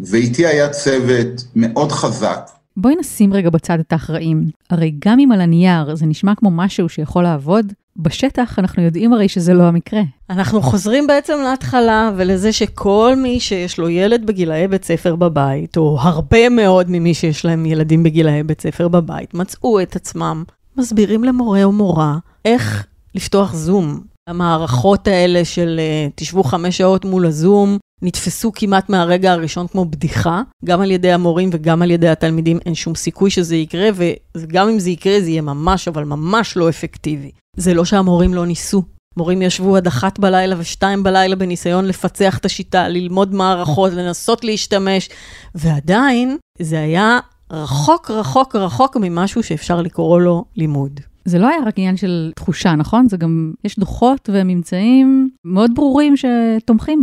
ואיתי 0.00 0.46
היה 0.46 0.68
צוות 0.68 1.44
מאוד 1.56 1.92
חזק. 1.92 2.50
בואי 2.76 2.94
נשים 3.00 3.32
רגע 3.32 3.50
בצד 3.50 3.80
את 3.80 3.92
האחראים. 3.92 4.44
הרי 4.70 4.94
גם 4.98 5.18
אם 5.18 5.32
על 5.32 5.40
הנייר 5.40 5.94
זה 5.94 6.06
נשמע 6.06 6.34
כמו 6.34 6.50
משהו 6.50 6.88
שיכול 6.88 7.22
לעבוד, 7.22 7.72
בשטח 7.96 8.58
אנחנו 8.58 8.82
יודעים 8.82 9.12
הרי 9.12 9.28
שזה 9.28 9.54
לא 9.54 9.62
המקרה. 9.62 10.02
אנחנו 10.30 10.62
חוזרים 10.62 11.06
בעצם 11.06 11.34
להתחלה 11.44 12.10
ולזה 12.16 12.52
שכל 12.52 13.14
מי 13.16 13.40
שיש 13.40 13.78
לו 13.78 13.88
ילד 13.88 14.26
בגילאי 14.26 14.68
בית 14.68 14.84
ספר 14.84 15.16
בבית, 15.16 15.76
או 15.76 15.98
הרבה 16.00 16.48
מאוד 16.48 16.86
ממי 16.90 17.14
שיש 17.14 17.44
להם 17.44 17.66
ילדים 17.66 18.02
בגילאי 18.02 18.42
בית 18.42 18.60
ספר 18.60 18.88
בבית, 18.88 19.34
מצאו 19.34 19.82
את 19.82 19.96
עצמם 19.96 20.44
מסבירים 20.76 21.24
למורה 21.24 21.64
או 21.64 21.72
מורה 21.72 22.18
איך 22.44 22.86
לפתוח 23.14 23.54
זום. 23.54 24.00
המערכות 24.28 25.08
האלה 25.08 25.44
של 25.44 25.80
uh, 25.80 26.12
תשבו 26.14 26.42
חמש 26.42 26.78
שעות 26.78 27.04
מול 27.04 27.26
הזום, 27.26 27.78
נתפסו 28.02 28.52
כמעט 28.54 28.88
מהרגע 28.88 29.32
הראשון 29.32 29.66
כמו 29.66 29.84
בדיחה, 29.84 30.42
גם 30.64 30.80
על 30.80 30.90
ידי 30.90 31.12
המורים 31.12 31.50
וגם 31.52 31.82
על 31.82 31.90
ידי 31.90 32.08
התלמידים, 32.08 32.58
אין 32.66 32.74
שום 32.74 32.94
סיכוי 32.94 33.30
שזה 33.30 33.56
יקרה, 33.56 33.88
וגם 34.36 34.68
אם 34.68 34.78
זה 34.78 34.90
יקרה 34.90 35.20
זה 35.20 35.30
יהיה 35.30 35.42
ממש, 35.42 35.88
אבל 35.88 36.04
ממש 36.04 36.56
לא 36.56 36.68
אפקטיבי. 36.68 37.30
זה 37.56 37.74
לא 37.74 37.84
שהמורים 37.84 38.34
לא 38.34 38.46
ניסו. 38.46 38.82
מורים 39.16 39.42
ישבו 39.42 39.76
עד 39.76 39.86
אחת 39.86 40.18
בלילה 40.18 40.56
ושתיים 40.58 41.02
בלילה 41.02 41.36
בניסיון 41.36 41.84
לפצח 41.84 42.38
את 42.38 42.44
השיטה, 42.44 42.88
ללמוד 42.88 43.34
מערכות, 43.34 43.92
לנסות 43.92 44.44
להשתמש, 44.44 45.08
ועדיין 45.54 46.36
זה 46.60 46.80
היה 46.80 47.18
רחוק 47.50 48.10
רחוק 48.10 48.56
רחוק 48.56 48.96
ממשהו 48.96 49.42
שאפשר 49.42 49.82
לקרוא 49.82 50.20
לו 50.20 50.44
לימוד. 50.56 51.00
זה 51.28 51.38
לא 51.38 51.48
היה 51.48 51.58
רק 51.66 51.74
עניין 51.78 51.96
של 51.96 52.32
תחושה, 52.34 52.74
נכון? 52.74 53.08
זה 53.08 53.16
גם, 53.16 53.52
יש 53.64 53.78
דוחות 53.78 54.30
וממצאים 54.32 55.30
מאוד 55.44 55.70
ברורים 55.74 56.14
שתומכים 56.16 57.02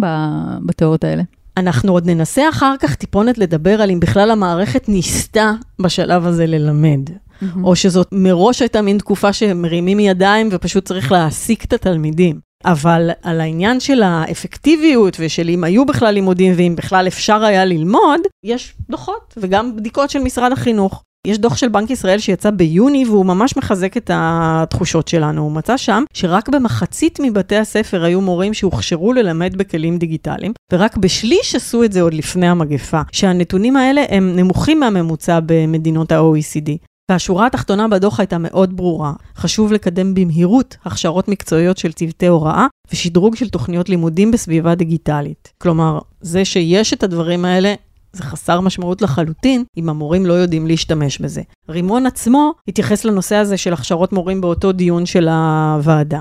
בתיאוריות 0.66 1.04
האלה. 1.04 1.24
אנחנו 1.58 1.92
עוד 1.92 2.10
ננסה 2.10 2.50
אחר 2.50 2.76
כך 2.80 2.96
טיפונת 2.96 3.38
לדבר 3.38 3.82
על 3.82 3.92
אם 3.92 4.00
בכלל 4.00 4.32
המערכת 4.32 4.90
ניסתה 4.90 5.54
בשלב 5.82 6.26
הזה 6.26 6.46
ללמד. 6.46 7.10
Mm-hmm. 7.10 7.46
או 7.64 7.76
שזאת 7.76 8.08
מראש 8.12 8.62
הייתה 8.62 8.82
מין 8.82 8.98
תקופה 8.98 9.34
שמרימים 9.34 10.00
ידיים 10.00 10.50
ופשוט 10.52 10.86
צריך 10.86 11.12
להעסיק 11.12 11.66
את 11.66 11.74
התלמידים. 11.74 12.40
אבל 12.66 13.10
על 13.22 13.42
העניין 13.42 13.80
של 13.80 14.04
האפקטיביות 14.04 15.18
ושל 15.20 15.50
אם 15.50 15.64
היו 15.64 15.86
בכלל 15.86 16.14
לימודים 16.14 16.54
ואם 16.58 16.74
בכלל 16.78 17.08
אפשר 17.08 17.44
היה 17.44 17.66
ללמוד, 17.66 18.22
יש 18.44 18.74
דוחות 18.90 19.34
וגם 19.38 19.76
בדיקות 19.76 20.10
של 20.10 20.20
משרד 20.20 20.52
החינוך. 20.52 21.04
יש 21.26 21.38
דוח 21.38 21.58
של 21.58 21.68
בנק 21.68 21.90
ישראל 21.90 22.20
שיצא 22.20 22.52
ביוני 22.52 23.06
והוא 23.06 23.26
ממש 23.26 23.58
מחזק 23.58 23.98
את 23.98 24.12
התחושות 24.14 25.08
שלנו. 25.08 25.42
הוא 25.42 25.52
מצא 25.52 25.78
שם 25.78 26.04
שרק 26.14 26.50
במחצית 26.50 27.20
מבתי 27.24 27.56
הספר 27.56 28.04
היו 28.04 28.22
מורים 28.22 28.54
שהוכשרו 28.54 29.14
ללמד 29.14 29.56
בכלים 29.56 29.98
דיגיטליים, 29.98 30.54
ורק 30.74 30.98
בשליש 30.98 31.56
עשו 31.56 31.84
את 31.84 31.92
זה 31.92 32.02
עוד 32.02 32.14
לפני 32.14 32.48
המגפה, 32.48 33.02
שהנתונים 33.12 33.78
האלה 33.78 34.04
הם 34.10 34.36
נמוכים 34.36 34.80
מהממוצע 34.80 35.40
במדינות 35.46 36.12
ה-OECD. 36.12 36.72
והשורה 37.12 37.48
התחתונה 37.48 37.88
בדוח 37.88 38.20
הייתה 38.20 38.38
מאוד 38.38 38.78
ברורה. 38.78 39.14
חשוב 39.38 39.74
לקדם 39.74 40.14
במהירות 40.14 40.78
הכשרות 40.86 41.28
מקצועיות 41.28 41.78
של 41.78 41.92
צוותי 41.92 42.28
הוראה 42.28 42.68
ושדרוג 42.92 43.36
של 43.36 43.50
תוכניות 43.50 43.90
לימודים 43.90 44.32
בסביבה 44.32 44.76
דיגיטלית. 44.76 45.54
כלומר, 45.58 46.00
זה 46.22 46.46
שיש 46.46 46.94
את 46.94 47.04
הדברים 47.04 47.46
האלה, 47.46 47.74
זה 48.16 48.24
חסר 48.24 48.62
משמעות 48.62 49.02
לחלוטין 49.02 49.64
אם 49.78 49.90
המורים 49.90 50.26
לא 50.26 50.34
יודעים 50.34 50.68
להשתמש 50.68 51.20
בזה. 51.20 51.42
רימון 51.70 52.06
עצמו 52.06 52.54
התייחס 52.68 53.06
לנושא 53.06 53.36
הזה 53.36 53.58
של 53.58 53.74
הכשרות 53.74 54.14
מורים 54.14 54.42
באותו 54.42 54.72
דיון 54.72 55.06
של 55.06 55.28
הוועדה. 55.28 56.20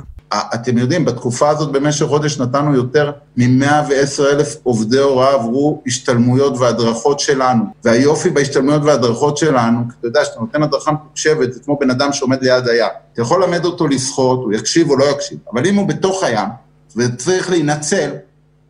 אתם 0.54 0.78
יודעים, 0.78 1.04
בתקופה 1.04 1.48
הזאת 1.48 1.72
במשך 1.72 2.06
חודש 2.06 2.38
נתנו 2.38 2.74
יותר 2.74 3.12
מ-110 3.36 4.22
אלף 4.32 4.56
עובדי 4.62 4.98
הוראה 4.98 5.34
עברו 5.34 5.82
השתלמויות 5.86 6.58
והדרכות 6.58 7.20
שלנו. 7.20 7.64
והיופי 7.84 8.30
בהשתלמויות 8.30 8.82
והדרכות 8.84 9.36
שלנו, 9.36 9.80
אתה 9.98 10.06
יודע, 10.06 10.24
שאתה 10.24 10.40
נותן 10.40 10.62
הדרכה 10.62 10.92
מתוקשבת, 10.92 11.52
זה 11.52 11.60
כמו 11.60 11.78
בן 11.80 11.90
אדם 11.90 12.12
שעומד 12.12 12.42
ליד 12.42 12.68
הים. 12.68 12.88
אתה 13.12 13.22
יכול 13.22 13.42
ללמד 13.44 13.64
אותו 13.64 13.88
לשחות, 13.88 14.40
הוא 14.42 14.52
יקשיב 14.52 14.90
או 14.90 14.96
לא 14.96 15.04
יקשיב, 15.04 15.38
אבל 15.52 15.66
אם 15.66 15.74
הוא 15.74 15.88
בתוך 15.88 16.22
הים 16.24 16.48
וצריך 16.96 17.50
להינצל, 17.50 18.10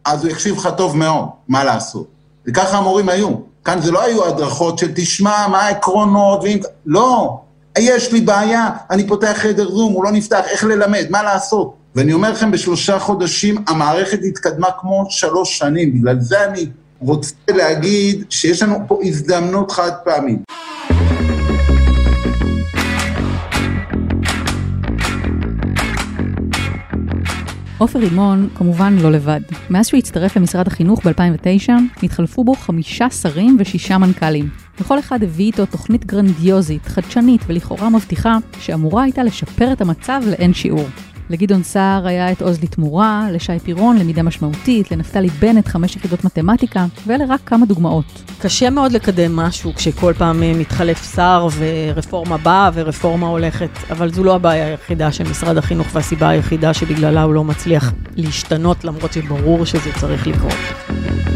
אז 0.04 0.24
הוא 0.24 0.30
יקשיב 0.30 0.56
לך 0.56 0.68
טוב 0.76 0.96
מאוד, 0.96 1.28
מה 1.48 1.64
לעשות. 1.64 2.06
וככה 2.46 2.78
המורים 2.78 3.08
היו. 3.08 3.28
כאן 3.64 3.80
זה 3.82 3.92
לא 3.92 4.02
היו 4.02 4.24
הדרכות 4.24 4.78
של 4.78 4.92
תשמע 4.94 5.46
מה 5.48 5.62
העקרונות, 5.62 6.40
ואם... 6.42 6.58
לא, 6.86 7.40
יש 7.78 8.12
לי 8.12 8.20
בעיה, 8.20 8.70
אני 8.90 9.08
פותח 9.08 9.32
חדר 9.36 9.70
זום, 9.70 9.92
הוא 9.92 10.04
לא 10.04 10.12
נפתח, 10.12 10.40
איך 10.50 10.64
ללמד, 10.64 11.04
מה 11.10 11.22
לעשות? 11.22 11.74
ואני 11.94 12.12
אומר 12.12 12.32
לכם, 12.32 12.50
בשלושה 12.50 12.98
חודשים 12.98 13.64
המערכת 13.68 14.18
התקדמה 14.28 14.68
כמו 14.80 15.06
שלוש 15.08 15.58
שנים, 15.58 15.94
בגלל 15.94 16.20
זה 16.20 16.44
אני 16.44 16.66
רוצה 17.00 17.34
להגיד 17.48 18.24
שיש 18.30 18.62
לנו 18.62 18.78
פה 18.88 18.98
הזדמנות 19.02 19.70
חד 19.70 19.90
פעמית. 20.04 20.40
עופר 27.84 27.98
רימון 27.98 28.48
כמובן 28.54 28.96
לא 28.96 29.12
לבד. 29.12 29.40
מאז 29.70 29.86
שהוא 29.86 29.98
הצטרף 29.98 30.36
למשרד 30.36 30.66
החינוך 30.66 31.06
ב-2009, 31.06 31.72
נתחלפו 32.02 32.44
בו 32.44 32.54
חמישה 32.54 33.10
שרים 33.10 33.56
ושישה 33.58 33.98
מנכ"לים. 33.98 34.48
וכל 34.80 34.98
אחד 34.98 35.22
הביא 35.22 35.46
איתו 35.46 35.66
תוכנית 35.66 36.06
גרנדיוזית, 36.06 36.86
חדשנית 36.86 37.40
ולכאורה 37.46 37.90
מבטיחה, 37.90 38.38
שאמורה 38.60 39.02
הייתה 39.02 39.22
לשפר 39.22 39.72
את 39.72 39.80
המצב 39.80 40.22
לאין 40.30 40.54
שיעור. 40.54 40.86
לגדעון 41.30 41.62
סער 41.62 42.06
היה 42.06 42.32
את 42.32 42.42
עוז 42.42 42.62
לתמורה, 42.62 43.28
לשי 43.32 43.58
פירון 43.58 43.98
למידה 43.98 44.22
משמעותית, 44.22 44.90
לנפתלי 44.90 45.28
בנט 45.28 45.68
חמש 45.68 45.96
יחידות 45.96 46.24
מתמטיקה, 46.24 46.86
ואלה 47.06 47.24
רק 47.28 47.40
כמה 47.46 47.66
דוגמאות. 47.66 48.04
קשה 48.40 48.70
מאוד 48.70 48.92
לקדם 48.92 49.36
משהו 49.36 49.74
כשכל 49.74 50.12
פעם 50.18 50.42
אה, 50.42 50.52
מתחלף 50.54 51.14
שר 51.14 51.48
ורפורמה 51.58 52.36
באה 52.36 52.70
ורפורמה 52.74 53.26
הולכת, 53.26 53.70
אבל 53.90 54.12
זו 54.12 54.24
לא 54.24 54.34
הבעיה 54.34 54.66
היחידה 54.66 55.12
של 55.12 55.24
משרד 55.30 55.56
החינוך 55.56 55.86
והסיבה 55.92 56.28
היחידה 56.28 56.74
שבגללה 56.74 57.22
הוא 57.22 57.34
לא 57.34 57.44
מצליח 57.44 57.92
להשתנות, 58.16 58.84
למרות 58.84 59.12
שברור 59.12 59.66
שזה 59.66 59.90
צריך 60.00 60.26
לקרות. 60.26 61.33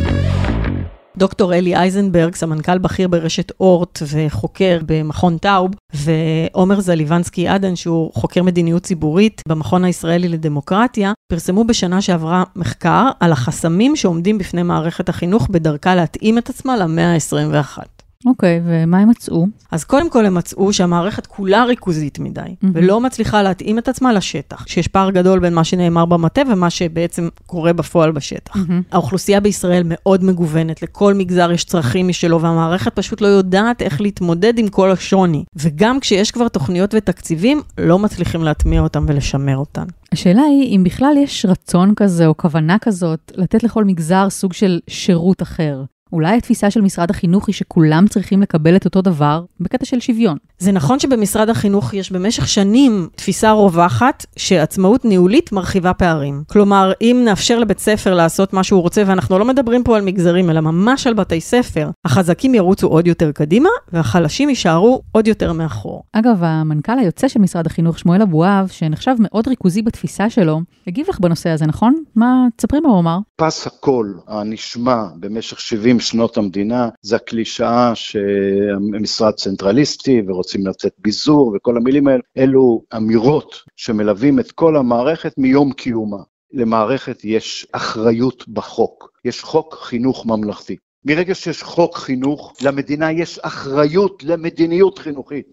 דוקטור 1.18 1.54
אלי 1.54 1.76
אייזנברג, 1.76 2.34
סמנכ"ל 2.34 2.78
בכיר 2.78 3.08
ברשת 3.08 3.52
אורט 3.60 4.02
וחוקר 4.12 4.78
במכון 4.86 5.38
טאוב, 5.38 5.70
ועומר 5.94 6.80
זליבנסקי 6.80 7.48
עדן, 7.48 7.76
שהוא 7.76 8.10
חוקר 8.14 8.42
מדיניות 8.42 8.82
ציבורית 8.82 9.42
במכון 9.48 9.84
הישראלי 9.84 10.28
לדמוקרטיה, 10.28 11.12
פרסמו 11.32 11.64
בשנה 11.64 12.02
שעברה 12.02 12.44
מחקר 12.56 13.08
על 13.20 13.32
החסמים 13.32 13.96
שעומדים 13.96 14.38
בפני 14.38 14.62
מערכת 14.62 15.08
החינוך 15.08 15.48
בדרכה 15.50 15.94
להתאים 15.94 16.38
את 16.38 16.48
עצמה 16.48 16.76
למאה 16.76 17.14
ה-21. 17.14 17.78
אוקיי, 18.26 18.58
okay, 18.58 18.62
ומה 18.64 18.98
הם 18.98 19.08
מצאו? 19.08 19.46
אז 19.72 19.84
קודם 19.84 20.10
כל 20.10 20.26
הם 20.26 20.34
מצאו 20.34 20.72
שהמערכת 20.72 21.26
כולה 21.26 21.64
ריכוזית 21.64 22.18
מדי, 22.18 22.40
mm-hmm. 22.40 22.66
ולא 22.72 23.00
מצליחה 23.00 23.42
להתאים 23.42 23.78
את 23.78 23.88
עצמה 23.88 24.12
לשטח, 24.12 24.66
שיש 24.66 24.88
פער 24.88 25.10
גדול 25.10 25.38
בין 25.38 25.54
מה 25.54 25.64
שנאמר 25.64 26.04
במטה 26.04 26.42
ומה 26.52 26.70
שבעצם 26.70 27.28
קורה 27.46 27.72
בפועל 27.72 28.12
בשטח. 28.12 28.56
Mm-hmm. 28.56 28.72
האוכלוסייה 28.92 29.40
בישראל 29.40 29.82
מאוד 29.84 30.24
מגוונת, 30.24 30.82
לכל 30.82 31.14
מגזר 31.14 31.52
יש 31.52 31.64
צרכים 31.64 32.08
משלו, 32.08 32.40
והמערכת 32.40 32.96
פשוט 32.96 33.20
לא 33.20 33.26
יודעת 33.26 33.82
איך 33.82 34.00
להתמודד 34.00 34.58
עם 34.58 34.68
כל 34.68 34.90
השוני. 34.90 35.44
וגם 35.56 36.00
כשיש 36.00 36.30
כבר 36.30 36.48
תוכניות 36.48 36.94
ותקציבים, 36.94 37.62
לא 37.78 37.98
מצליחים 37.98 38.42
להטמיע 38.42 38.80
אותם 38.80 39.04
ולשמר 39.08 39.56
אותן. 39.56 39.84
השאלה 40.12 40.42
היא 40.42 40.76
אם 40.76 40.84
בכלל 40.84 41.14
יש 41.16 41.46
רצון 41.48 41.94
כזה 41.96 42.26
או 42.26 42.36
כוונה 42.36 42.76
כזאת 42.78 43.32
לתת 43.36 43.62
לכל 43.62 43.84
מגזר 43.84 44.30
סוג 44.30 44.52
של 44.52 44.80
שירות 44.88 45.42
אחר. 45.42 45.82
אולי 46.12 46.36
התפיסה 46.36 46.70
של 46.70 46.80
משרד 46.80 47.10
החינוך 47.10 47.48
היא 47.48 47.54
שכולם 47.54 48.04
צריכים 48.08 48.42
לקבל 48.42 48.76
את 48.76 48.84
אותו 48.84 49.02
דבר 49.02 49.44
בקטע 49.60 49.84
של 49.84 50.00
שוויון. 50.00 50.38
זה 50.58 50.72
נכון 50.72 50.98
שבמשרד 50.98 51.50
החינוך 51.50 51.94
יש 51.94 52.12
במשך 52.12 52.48
שנים 52.48 53.08
תפיסה 53.16 53.50
רווחת 53.50 54.26
שעצמאות 54.36 55.04
ניהולית 55.04 55.52
מרחיבה 55.52 55.94
פערים. 55.94 56.42
כלומר, 56.46 56.92
אם 57.00 57.22
נאפשר 57.24 57.58
לבית 57.58 57.78
ספר 57.78 58.14
לעשות 58.14 58.52
מה 58.52 58.64
שהוא 58.64 58.82
רוצה, 58.82 59.02
ואנחנו 59.06 59.38
לא 59.38 59.44
מדברים 59.44 59.84
פה 59.84 59.96
על 59.96 60.02
מגזרים, 60.02 60.50
אלא 60.50 60.60
ממש 60.60 61.06
על 61.06 61.14
בתי 61.14 61.40
ספר, 61.40 61.90
החזקים 62.04 62.54
ירוצו 62.54 62.86
עוד 62.86 63.06
יותר 63.06 63.32
קדימה, 63.32 63.68
והחלשים 63.92 64.48
יישארו 64.48 65.02
עוד 65.12 65.28
יותר 65.28 65.52
מאחור. 65.52 66.02
אגב, 66.12 66.38
המנכ"ל 66.40 66.98
היוצא 66.98 67.28
של 67.28 67.40
משרד 67.40 67.66
החינוך, 67.66 67.98
שמואל 67.98 68.22
אבואב, 68.22 68.68
שנחשב 68.72 69.14
מאוד 69.18 69.48
ריכוזי 69.48 69.82
בתפיסה 69.82 70.30
שלו, 70.30 70.60
הגיב 70.86 71.06
לך 71.08 71.20
בנושא 71.20 71.50
הזה, 71.50 71.66
נכון? 71.66 72.02
מה, 72.16 72.46
תספרי 72.56 72.80
מה 72.80 72.88
הוא 72.88 73.00
אמר. 73.00 73.18
פס 73.36 73.66
הקול 73.66 74.18
הנשמע 74.28 75.04
במשך 75.20 75.60
70 75.60 76.00
שנות 76.00 76.36
המדינה, 76.36 76.88
זה 77.02 77.16
הקלישאה 77.16 77.92
שהמשרד 77.94 79.32
צנטרליסטי 79.32 80.22
ורוצים 80.48 80.66
לתת 80.66 80.92
ביזור 80.98 81.52
וכל 81.56 81.76
המילים 81.76 82.08
האלה, 82.08 82.20
אלו 82.38 82.82
אמירות 82.96 83.54
שמלווים 83.76 84.40
את 84.40 84.52
כל 84.52 84.76
המערכת 84.76 85.34
מיום 85.38 85.72
קיומה. 85.72 86.22
למערכת 86.52 87.24
יש 87.24 87.66
אחריות 87.72 88.48
בחוק, 88.48 89.10
יש 89.24 89.42
חוק 89.42 89.74
חינוך 89.74 90.26
ממלכתי. 90.26 90.76
מרגע 91.04 91.34
שיש 91.34 91.62
חוק 91.62 91.96
חינוך, 91.96 92.52
למדינה 92.62 93.12
יש 93.12 93.38
אחריות 93.38 94.22
למדיניות 94.24 94.98
חינוכית. 94.98 95.46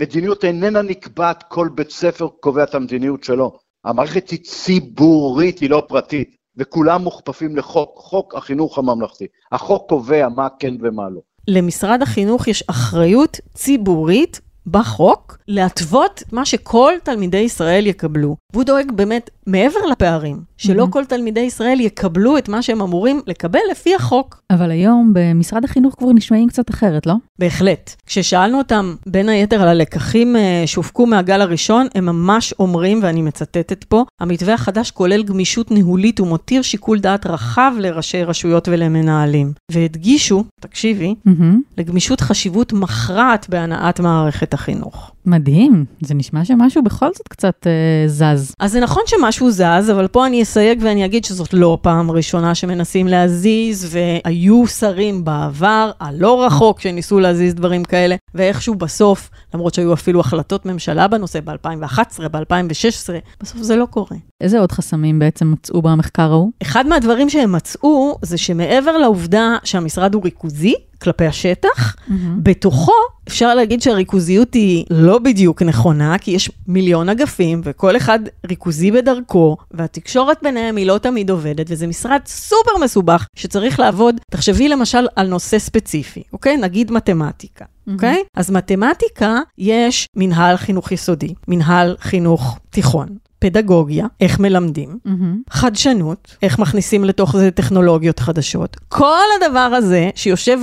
מדיניות 0.00 0.44
איננה 0.44 0.82
נקבעת, 0.82 1.42
כל 1.48 1.68
בית 1.74 1.90
ספר 1.90 2.28
קובע 2.40 2.64
את 2.64 2.74
המדיניות 2.74 3.24
שלו. 3.24 3.58
המערכת 3.84 4.30
היא 4.30 4.44
ציבורית, 4.44 5.58
היא 5.58 5.70
לא 5.70 5.82
פרטית. 5.88 6.36
וכולם 6.56 7.02
מוכפפים 7.02 7.56
לחוק, 7.56 7.98
חוק 7.98 8.34
החינוך 8.34 8.78
הממלכתי. 8.78 9.26
החוק 9.52 9.88
קובע 9.88 10.28
מה 10.28 10.48
כן 10.58 10.74
ומה 10.80 11.08
לא. 11.08 11.20
למשרד 11.48 12.02
החינוך 12.02 12.48
יש 12.48 12.64
אחריות 12.66 13.40
ציבורית 13.54 14.40
בחוק 14.66 15.38
להתוות 15.48 16.22
מה 16.32 16.44
שכל 16.44 16.92
תלמידי 17.02 17.36
ישראל 17.38 17.86
יקבלו. 17.86 18.36
והוא 18.52 18.64
דואג 18.64 18.92
באמת, 18.94 19.30
מעבר 19.46 19.80
לפערים, 19.90 20.40
שלא 20.56 20.84
Mhm. 20.84 20.90
כל 20.90 21.04
תלמידי 21.04 21.40
ישראל 21.40 21.80
יקבלו 21.80 22.38
את 22.38 22.48
מה 22.48 22.62
שהם 22.62 22.82
אמורים 22.82 23.20
לקבל 23.26 23.58
לפי 23.70 23.94
החוק. 23.94 24.42
אבל 24.50 24.70
היום 24.70 25.10
במשרד 25.14 25.64
החינוך 25.64 25.94
כבר 25.98 26.12
נשמעים 26.12 26.48
קצת 26.48 26.70
אחרת, 26.70 27.06
לא? 27.06 27.14
בהחלט. 27.38 27.94
כששאלנו 28.06 28.58
אותם, 28.58 28.94
בין 29.06 29.28
היתר, 29.28 29.62
על 29.62 29.68
הלקחים 29.68 30.36
אה, 30.36 30.62
שהופקו 30.66 31.06
מהגל 31.06 31.40
הראשון, 31.40 31.86
הם 31.94 32.06
ממש 32.06 32.54
אומרים, 32.58 33.00
ואני 33.02 33.22
מצטטת 33.22 33.84
פה, 33.84 34.04
המתווה 34.20 34.54
החדש 34.54 34.90
כולל 34.90 35.22
גמישות 35.22 35.70
ניהולית 35.70 36.20
ומותיר 36.20 36.62
שיקול 36.62 36.98
דעת 36.98 37.26
רחב 37.26 37.72
לראשי 37.78 38.24
רשויות 38.24 38.68
ולמנהלים. 38.68 39.52
והדגישו, 39.70 40.44
תקשיבי, 40.60 41.14
מהמם. 41.24 41.60
לגמישות 41.78 42.20
חשיבות 42.20 42.72
מכרעת 42.72 43.46
בהנעת 43.48 44.00
מערכת 44.00 44.51
החינוך. 44.54 45.11
מדהים, 45.26 45.84
זה 46.02 46.14
נשמע 46.14 46.44
שמשהו 46.44 46.82
בכל 46.82 47.08
זאת 47.14 47.28
קצת 47.28 47.66
אה, 47.66 48.08
זז. 48.08 48.54
אז 48.58 48.72
זה 48.72 48.80
נכון 48.80 49.02
שמשהו 49.06 49.50
זז, 49.50 49.90
אבל 49.92 50.08
פה 50.08 50.26
אני 50.26 50.42
אסייג 50.42 50.78
ואני 50.82 51.04
אגיד 51.04 51.24
שזאת 51.24 51.54
לא 51.54 51.78
פעם 51.82 52.10
ראשונה 52.10 52.54
שמנסים 52.54 53.08
להזיז, 53.08 53.96
והיו 53.96 54.66
שרים 54.66 55.24
בעבר, 55.24 55.90
הלא 56.00 56.44
רחוק, 56.46 56.80
שניסו 56.80 57.20
להזיז 57.20 57.54
דברים 57.54 57.84
כאלה, 57.84 58.16
ואיכשהו 58.34 58.74
בסוף, 58.74 59.30
למרות 59.54 59.74
שהיו 59.74 59.92
אפילו 59.92 60.20
החלטות 60.20 60.66
ממשלה 60.66 61.08
בנושא 61.08 61.40
ב-2011, 61.40 62.28
ב-2016, 62.28 63.10
בסוף 63.40 63.62
זה 63.62 63.76
לא 63.76 63.86
קורה. 63.86 64.16
איזה 64.40 64.60
עוד 64.60 64.72
חסמים 64.72 65.18
בעצם 65.18 65.52
מצאו 65.52 65.82
במחקר 65.82 66.30
ההוא? 66.30 66.50
אחד 66.62 66.86
מהדברים 66.86 67.30
שהם 67.30 67.52
מצאו, 67.52 68.18
זה 68.22 68.38
שמעבר 68.38 68.98
לעובדה 68.98 69.56
שהמשרד 69.64 70.14
הוא 70.14 70.24
ריכוזי 70.24 70.74
כלפי 71.02 71.26
השטח, 71.26 71.96
בתוכו 72.36 72.92
אפשר 73.28 73.54
להגיד 73.54 73.82
שהריכוזיות 73.82 74.54
היא 74.54 74.84
לא 74.90 75.11
בדיוק 75.18 75.62
נכונה, 75.62 76.18
כי 76.18 76.30
יש 76.30 76.50
מיליון 76.66 77.08
אגפים, 77.08 77.60
וכל 77.64 77.96
אחד 77.96 78.18
ריכוזי 78.48 78.90
בדרכו, 78.90 79.56
והתקשורת 79.70 80.38
ביניהם 80.42 80.76
היא 80.76 80.86
לא 80.86 80.98
תמיד 80.98 81.30
עובדת, 81.30 81.66
וזה 81.68 81.86
משרד 81.86 82.20
סופר 82.26 82.78
מסובך 82.84 83.26
שצריך 83.36 83.80
לעבוד, 83.80 84.20
תחשבי 84.30 84.68
למשל 84.68 85.06
על 85.16 85.28
נושא 85.28 85.58
ספציפי, 85.58 86.22
אוקיי? 86.32 86.56
נגיד 86.56 86.90
מתמטיקה. 86.90 87.64
אוקיי? 87.92 88.22
אז 88.36 88.50
מתמטיקה, 88.50 89.38
יש 89.58 90.06
מנהל 90.16 90.56
חינוך 90.56 90.92
יסודי, 90.92 91.34
מנהל 91.48 91.96
חינוך 92.00 92.58
תיכון, 92.70 93.08
פדגוגיה, 93.38 94.06
איך 94.20 94.40
מלמדים, 94.40 94.98
מהמם. 95.04 95.42
חדשנות, 95.50 96.36
איך 96.42 96.58
מכניסים 96.58 97.04
לתוך 97.04 97.36
זה 97.36 97.50
טכנולוגיות 97.50 98.18
חדשות. 98.18 98.76
כל 98.88 99.24
הדבר 99.36 99.58
הזה, 99.58 100.10
שיושב 100.14 100.58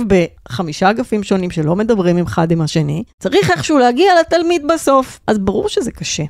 בחמישה 0.50 0.90
אגפים 0.90 1.22
שונים 1.22 1.50
שלא 1.50 1.76
מדברים 1.76 2.18
אחד 2.18 2.50
עם 2.50 2.60
השני, 2.60 3.04
צריך 3.18 3.50
איכשהו 3.50 3.78
להגיע 3.78 4.12
לתלמיד 4.20 4.62
בסוף. 4.74 5.20
אז 5.26 5.38
ברור 5.38 5.68
שזה 5.68 5.90
קשה. 5.92 6.24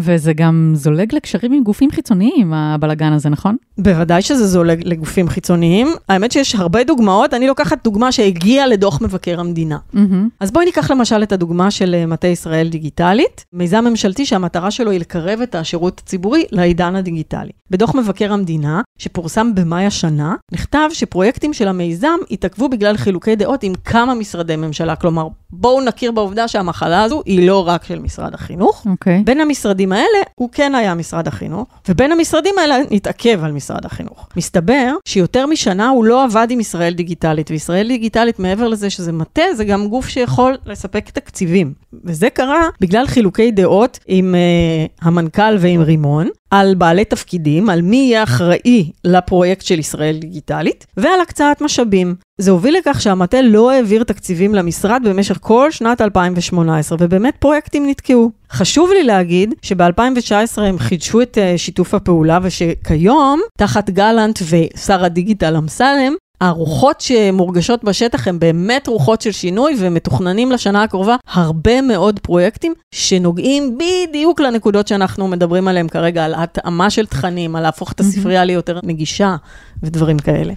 וזה 0.00 0.32
גם 0.32 0.72
זולג 0.74 1.14
לקשרים 1.14 1.52
עם 1.52 1.62
גופים 1.62 1.90
חיצוניים, 1.90 2.52
הבלגן 2.52 3.12
הזה, 3.12 3.28
נכון? 3.28 3.56
בוודאי 3.78 4.22
שזה 4.22 4.46
זולג 4.46 4.82
לגופים 4.84 5.28
חיצוניים. 5.28 5.88
האמת 6.08 6.32
שיש 6.32 6.54
הרבה 6.54 6.84
דוגמאות, 6.84 7.34
אני 7.34 7.46
לוקחת 7.46 7.84
דוגמה 7.84 8.12
שהגיעה 8.12 8.66
לדוח 8.66 9.00
מבקר 9.02 9.40
המדינה. 9.40 9.78
מהמם. 9.92 10.28
אז 10.40 10.50
בואי 10.50 10.64
ניקח 10.64 10.90
למשל 10.90 11.22
את 11.22 11.32
הדוגמה 11.32 11.70
של 11.70 11.94
אה, 11.94 12.06
מטה 12.06 12.26
ישראל 12.26 12.68
דיגיטלית, 12.68 13.44
מיזם 13.52 13.84
ממשלתי 13.84 14.26
שהמטרה 14.26 14.70
שלו 14.70 14.90
היא 14.90 15.00
לקרב 15.00 15.40
את 15.40 15.54
השירות 15.54 16.00
הציבורי 16.04 16.44
לעידן 16.50 16.96
הדיגיטלי. 16.96 17.50
בדוח 17.70 17.94
מבקר 17.94 18.32
המדינה, 18.32 18.82
שפורסם 18.98 19.54
במאי 19.54 19.86
השנה, 19.86 20.34
נכתב 20.52 20.88
שפרויקטים 20.92 21.52
של 21.52 21.68
המיזם 21.68 22.16
התעכבו 22.30 22.68
בגלל 22.68 22.96
חילוקי 22.96 23.36
דעות 23.36 23.62
עם 23.62 23.72
כמה 23.84 24.14
משרדי 24.14 24.56
ממשלה. 24.56 24.96
כלומר, 24.96 25.28
בואו 25.52 25.80
נכיר 25.80 26.12
בעובדה 26.12 26.48
שהמחלה 26.48 27.02
הזו 27.02 27.22
היא 27.26 27.46
לא 27.46 27.68
רק 27.68 27.84
של 27.84 27.98
משרד 27.98 28.34
החינוך. 28.34 28.86
אוקיי. 28.86 29.22
בין 29.24 29.40
המשרדים 29.40 29.92
האלה 29.92 30.18
הוא 30.34 30.48
כן 30.52 30.74
היה 30.74 30.94
משרד 30.94 31.28
החינוך, 31.28 31.66
ובין 31.88 32.12
המשרדים 32.12 32.54
האלה 32.58 32.78
נתעכב 32.90 33.44
על 33.44 33.52
משרד 33.52 33.86
החינוך. 33.86 34.28
מסתבר 34.36 34.94
שיותר 35.04 35.46
משנה 35.46 35.88
הוא 35.88 36.04
לא 36.04 36.24
עבד 36.24 36.46
עם 36.50 36.60
ישראל 36.60 36.94
דיגיטלית, 36.94 37.50
וישראל 37.50 37.88
דיגיטלית 37.88 38.38
מעבר 38.38 38.68
לזה 38.68 38.90
שזה 38.90 39.12
מטה, 39.12 39.42
זה 39.56 39.64
גם 39.64 39.88
גוף 39.88 40.08
שיכול 40.08 40.56
לספק 40.66 41.10
תקציבים. 41.10 41.72
וזה 42.04 42.30
קרה 42.30 42.68
בגלל 42.80 43.06
חילוקי 43.06 43.50
דעות 43.50 43.98
עם 44.06 44.34
uh, 44.34 45.06
המנכ"ל 45.06 45.56
ועם 45.58 45.80
רימון. 45.80 46.28
על 46.50 46.74
בעלי 46.74 47.04
תפקידים, 47.04 47.70
על 47.70 47.82
מי 47.82 47.96
יהיה 47.96 48.22
אחראי 48.22 48.90
לפרויקט 49.04 49.64
של 49.64 49.78
ישראל 49.78 50.18
דיגיטלית, 50.18 50.86
ועל 50.96 51.20
הקצאת 51.20 51.60
משאבים. 51.60 52.14
זה 52.38 52.50
הוביל 52.50 52.76
לכך 52.78 53.00
שהמטה 53.00 53.42
לא 53.42 53.70
העביר 53.70 54.04
תקציבים 54.04 54.54
למשרד 54.54 55.02
במשך 55.04 55.38
כל 55.40 55.70
שנת 55.70 56.00
2018, 56.00 56.98
ובאמת 57.00 57.36
פרויקטים 57.38 57.86
נתקעו. 57.86 58.30
חשוב 58.52 58.90
לי 58.90 59.02
להגיד 59.02 59.54
שב-2019 59.62 60.60
הם 60.60 60.78
חידשו 60.78 61.22
את 61.22 61.38
uh, 61.38 61.58
שיתוף 61.58 61.94
הפעולה, 61.94 62.38
ושכיום, 62.42 63.40
תחת 63.58 63.90
גלנט 63.90 64.38
ושר 64.48 65.04
הדיגיטל 65.04 65.56
אמסלם, 65.56 66.14
הרוחות 66.40 67.00
שמורגשות 67.00 67.84
בשטח 67.84 68.28
הן 68.28 68.38
באמת 68.38 68.86
רוחות 68.86 69.20
של 69.20 69.32
שינוי 69.32 69.74
ומתוכננים 69.78 70.52
לשנה 70.52 70.82
הקרובה 70.82 71.16
הרבה 71.32 71.82
מאוד 71.82 72.18
פרויקטים 72.18 72.74
שנוגעים 72.94 73.78
בדיוק 73.78 74.40
לנקודות 74.40 74.88
שאנחנו 74.88 75.28
מדברים 75.28 75.68
עליהן 75.68 75.88
כרגע, 75.88 76.24
על 76.24 76.34
התאמה 76.36 76.90
של 76.90 77.06
תכנים, 77.06 77.56
על 77.56 77.62
להפוך 77.62 77.92
את 77.92 78.00
הספרייה 78.00 78.44
ליותר 78.44 78.80
נגישה 78.82 79.36
ודברים 79.82 80.18
כאלה. 80.18 80.52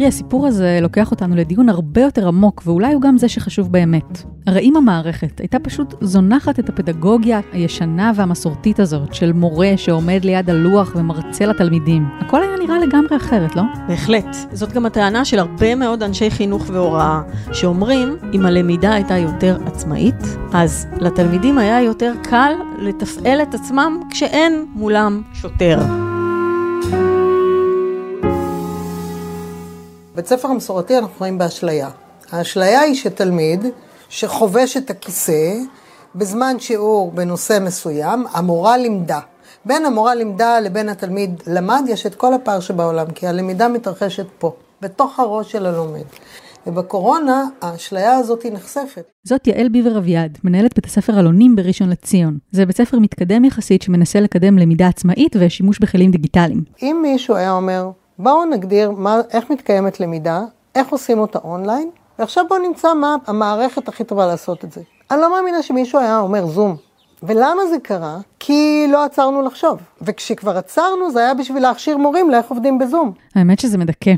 תראי, 0.00 0.08
הסיפור 0.08 0.46
הזה 0.46 0.78
לוקח 0.82 1.10
אותנו 1.10 1.36
לדיון 1.36 1.68
הרבה 1.68 2.00
יותר 2.00 2.28
עמוק, 2.28 2.62
ואולי 2.66 2.92
הוא 2.92 3.02
גם 3.02 3.18
זה 3.18 3.28
שחשוב 3.28 3.72
באמת. 3.72 4.22
הרי 4.46 4.60
אם 4.60 4.76
המערכת 4.76 5.40
הייתה 5.40 5.58
פשוט 5.58 5.94
זונחת 6.00 6.58
את 6.58 6.68
הפדגוגיה 6.68 7.40
הישנה 7.52 8.12
והמסורתית 8.14 8.80
הזאת, 8.80 9.14
של 9.14 9.32
מורה 9.32 9.72
שעומד 9.76 10.24
ליד 10.24 10.50
הלוח 10.50 10.92
ומרצה 10.96 11.46
לתלמידים, 11.46 12.08
הכל 12.20 12.42
היה 12.42 12.56
נראה 12.62 12.78
לגמרי 12.78 13.16
אחרת, 13.16 13.56
לא? 13.56 13.62
בהחלט. 13.88 14.36
זאת 14.52 14.72
גם 14.72 14.86
הטענה 14.86 15.24
של 15.24 15.38
הרבה 15.38 15.74
מאוד 15.74 16.02
אנשי 16.02 16.30
חינוך 16.30 16.70
והוראה, 16.72 17.22
שאומרים, 17.52 18.16
אם 18.34 18.46
הלמידה 18.46 18.92
הייתה 18.92 19.16
יותר 19.16 19.58
עצמאית, 19.66 20.24
אז 20.52 20.86
לתלמידים 21.00 21.58
היה 21.58 21.82
יותר 21.82 22.12
קל 22.22 22.52
לתפעל 22.78 23.42
את 23.42 23.54
עצמם 23.54 24.00
כשאין 24.10 24.66
מולם 24.74 25.22
שוטר. 25.32 25.78
בית 30.20 30.28
ספר 30.28 30.48
המסורתי 30.48 30.98
אנחנו 30.98 31.14
חיים 31.18 31.38
באשליה. 31.38 31.90
האשליה 32.30 32.80
היא 32.80 32.94
שתלמיד 32.94 33.64
שחובש 34.08 34.76
את 34.76 34.90
הכיסא 34.90 35.54
בזמן 36.14 36.56
שיעור 36.58 37.12
בנושא 37.12 37.58
מסוים, 37.60 38.24
המורה 38.32 38.76
לימדה. 38.76 39.20
בין 39.64 39.84
המורה 39.84 40.14
לימדה 40.14 40.60
לבין 40.60 40.88
התלמיד 40.88 41.42
למד, 41.46 41.82
יש 41.88 42.06
את 42.06 42.14
כל 42.14 42.34
הפער 42.34 42.60
שבעולם, 42.60 43.10
כי 43.10 43.26
הלמידה 43.26 43.68
מתרחשת 43.68 44.26
פה, 44.38 44.52
בתוך 44.80 45.20
הראש 45.20 45.52
של 45.52 45.66
הלומד. 45.66 46.04
ובקורונה 46.66 47.44
האשליה 47.62 48.16
הזאת 48.16 48.42
היא 48.42 48.52
נחשפת. 48.52 49.10
זאת 49.24 49.46
יעל 49.46 49.68
ביבר 49.68 49.98
אביעד, 49.98 50.38
מנהלת 50.44 50.74
בית 50.74 50.86
הספר 50.86 51.20
אלונים 51.20 51.56
בראשון 51.56 51.88
לציון. 51.88 52.38
זה 52.50 52.66
בית 52.66 52.76
ספר 52.76 52.98
מתקדם 52.98 53.44
יחסית 53.44 53.82
שמנסה 53.82 54.20
לקדם 54.20 54.58
למידה 54.58 54.88
עצמאית 54.88 55.36
ושימוש 55.38 55.78
בכלים 55.78 56.10
דיגיטליים. 56.10 56.64
אם 56.82 56.98
מישהו 57.02 57.36
היה 57.36 57.52
אומר, 57.52 57.90
בואו 58.22 58.44
נגדיר 58.44 58.90
מה, 58.90 59.16
איך 59.32 59.50
מתקיימת 59.50 60.00
למידה, 60.00 60.40
איך 60.74 60.88
עושים 60.88 61.18
אותה 61.18 61.38
אונליין, 61.44 61.90
ועכשיו 62.18 62.44
בואו 62.48 62.62
נמצא 62.68 62.94
מה 62.94 63.16
המערכת 63.26 63.88
הכי 63.88 64.04
טובה 64.04 64.26
לעשות 64.26 64.64
את 64.64 64.72
זה. 64.72 64.80
אני 65.10 65.20
לא 65.20 65.32
מאמינה 65.32 65.62
שמישהו 65.62 65.98
היה 65.98 66.18
אומר 66.18 66.46
זום. 66.46 66.76
ולמה 67.22 67.66
זה 67.70 67.76
קרה? 67.82 68.16
כי 68.38 68.86
לא 68.92 69.04
עצרנו 69.04 69.42
לחשוב. 69.42 69.82
וכשכבר 70.02 70.58
עצרנו, 70.58 71.10
זה 71.10 71.20
היה 71.20 71.34
בשביל 71.34 71.62
להכשיר 71.62 71.96
מורים 71.96 72.30
לאיך 72.30 72.46
עובדים 72.46 72.78
בזום. 72.78 73.12
האמת 73.34 73.58
שזה 73.58 73.78
מדכא. 73.78 74.14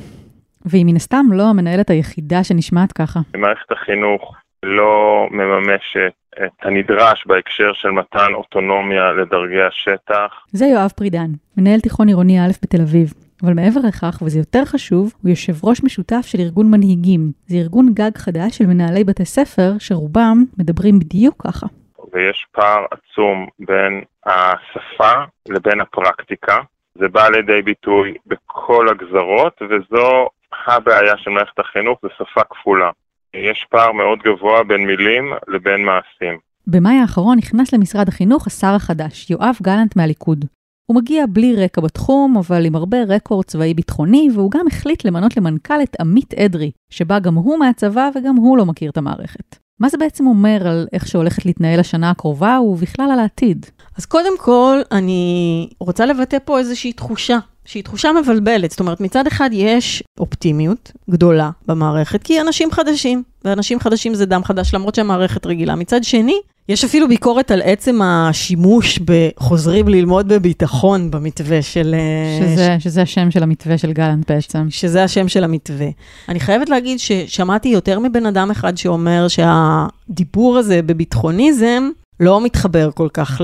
והיא 0.65 0.85
מן 0.87 0.97
הסתם 0.97 1.27
לא 1.33 1.43
המנהלת 1.43 1.91
היחידה 1.91 2.45
שנשמעת 2.45 2.93
ככה. 2.93 3.21
מערכת 3.37 3.73
החינוך 3.73 4.35
לא 4.63 5.27
מממשת 5.31 6.13
את 6.33 6.67
הנדרש 6.67 7.25
בהקשר 7.27 7.73
של 7.73 7.89
מתן 7.89 8.35
אוטונומיה 8.35 9.13
לדרגי 9.13 9.63
השטח. 9.63 10.33
זה 10.53 10.67
יואב 10.67 10.91
פרידן, 10.97 11.31
מנהל 11.57 11.81
תיכון 11.81 12.09
עירוני 12.09 12.41
א' 12.41 12.53
בתל 12.63 12.81
אביב. 12.81 13.13
אבל 13.43 13.55
מעבר 13.55 13.81
לכך, 13.89 14.23
וזה 14.23 14.39
יותר 14.39 14.65
חשוב, 14.65 15.13
הוא 15.23 15.31
יושב 15.31 15.53
ראש 15.65 15.85
משותף 15.85 16.23
של 16.27 16.39
ארגון 16.41 16.71
מנהיגים. 16.71 17.33
זה 17.47 17.57
ארגון 17.57 17.87
גג 17.95 18.11
חדש 18.17 18.59
של 18.59 18.67
מנהלי 18.67 19.05
בתי 19.05 19.25
ספר, 19.25 19.73
שרובם 19.79 20.45
מדברים 20.59 20.99
בדיוק 20.99 21.43
ככה. 21.47 21.67
ויש 22.13 22.47
פער 22.53 22.85
עצום 22.91 23.47
בין 23.59 24.03
השפה 24.27 25.13
לבין 25.49 25.81
הפרקטיקה. 25.81 26.57
זה 26.95 27.09
בא 27.09 27.29
לידי 27.29 27.63
ביטוי 27.63 28.15
בכל 28.27 28.89
הגזרות, 28.89 29.63
וזו 29.63 30.29
הבעיה 30.67 31.17
של 31.17 31.31
מערכת 31.31 31.59
החינוך, 31.59 31.99
זה 32.03 32.09
שפה 32.19 32.41
כפולה. 32.51 32.91
יש 33.35 33.67
פער 33.71 33.93
מאוד 33.93 34.19
גבוה 34.19 34.65
בין 34.65 34.87
מילים 34.87 35.33
לבין 35.49 35.85
מעשים. 35.85 36.39
במאי 36.67 36.95
האחרון 36.95 37.39
נכנס 37.39 37.75
למשרד 37.75 38.09
החינוך 38.09 38.47
השר 38.47 38.75
החדש, 38.77 39.31
יואב 39.31 39.57
גלנט 39.63 39.97
מהליכוד. 39.97 40.45
הוא 40.87 40.97
מגיע 40.97 41.25
בלי 41.29 41.57
רקע 41.57 41.81
בתחום, 41.81 42.37
אבל 42.37 42.65
עם 42.65 42.75
הרבה 42.75 42.99
רקורד 43.09 43.45
צבאי 43.45 43.75
ביטחוני, 43.75 44.29
והוא 44.35 44.51
גם 44.51 44.67
החליט 44.67 45.05
למנות 45.05 45.37
למנכ"ל 45.37 45.83
את 45.83 45.97
עמית 46.01 46.35
אדרי, 46.35 46.71
שבא 46.91 47.19
גם 47.19 47.35
הוא 47.35 47.59
מהצבא 47.59 48.11
וגם 48.15 48.37
הוא 48.37 48.59
לא 48.59 48.67
מכיר 48.67 48.91
את 48.91 48.97
המערכת. 48.97 49.57
מה 49.81 49.89
זה 49.89 49.99
בעצם 49.99 50.27
אומר 50.27 50.69
על 50.69 50.87
איך 50.93 51.07
שהולכת 51.07 51.47
להתנהל 51.47 51.81
השנה 51.81 52.11
הקרובה 52.11 52.59
ובכלל 52.61 53.11
על 53.13 53.19
העתיד? 53.19 53.67
אז 53.99 54.07
קודם 54.07 54.39
כל, 54.39 54.81
אני 54.93 55.69
רוצה 55.81 56.07
לבטא 56.07 56.37
פה 56.45 56.59
איזושהי 56.59 56.93
תחושה, 56.93 57.39
שהיא 57.65 57.85
תחושה 57.85 58.11
מבלבלת. 58.23 58.71
זאת 58.71 58.81
אומרת, 58.81 59.01
מצד 59.01 59.27
אחד 59.27 59.51
יש 59.53 60.03
אופטימיות 60.21 60.93
גדולה 61.11 61.51
במערכת, 61.67 62.23
כי 62.23 62.41
אנשים 62.41 62.71
חדשים, 62.71 63.23
ואנשים 63.45 63.81
חדשים 63.81 64.15
זה 64.15 64.27
דם 64.27 64.45
חדש, 64.45 64.75
למרות 64.75 64.95
שהמערכת 64.95 65.47
רגילה. 65.47 65.75
מצד 65.75 66.05
שני, 66.05 66.41
יש 66.73 66.85
אפילו 66.85 67.09
ביקורת 67.09 67.51
על 67.51 67.63
עצם 67.65 68.03
השימוש 68.03 68.99
בחוזרים 68.99 69.89
ללמוד 69.89 70.29
בביטחון 70.29 71.11
במתווה 71.11 71.63
של... 71.63 71.95
אה, 71.99 72.47
שזה, 72.47 72.77
שזה 72.79 73.03
השם 73.03 73.31
של 73.31 73.43
המתווה 73.43 73.79
של 73.79 73.93
גלנט 73.93 74.31
בעצם. 74.31 74.67
שזה 74.71 75.05
השם 75.05 75.29
של 75.29 75.45
המתווה. 75.45 75.87
אני 76.29 76.41
חייבת 76.41 76.69
להגיד 76.69 76.99
ששמעתי 76.99 77.69
יותר 77.69 77.99
מבן 77.99 78.27
אדם 78.27 78.51
אחד 78.51 78.77
שאומר 78.77 79.27
שהדיבור 79.29 80.59
הזה 80.59 80.83
בביטחוניזם 80.83 81.91
לא 82.21 82.45
מתחבר 82.45 82.91
כל 82.95 83.09
כך 83.13 83.41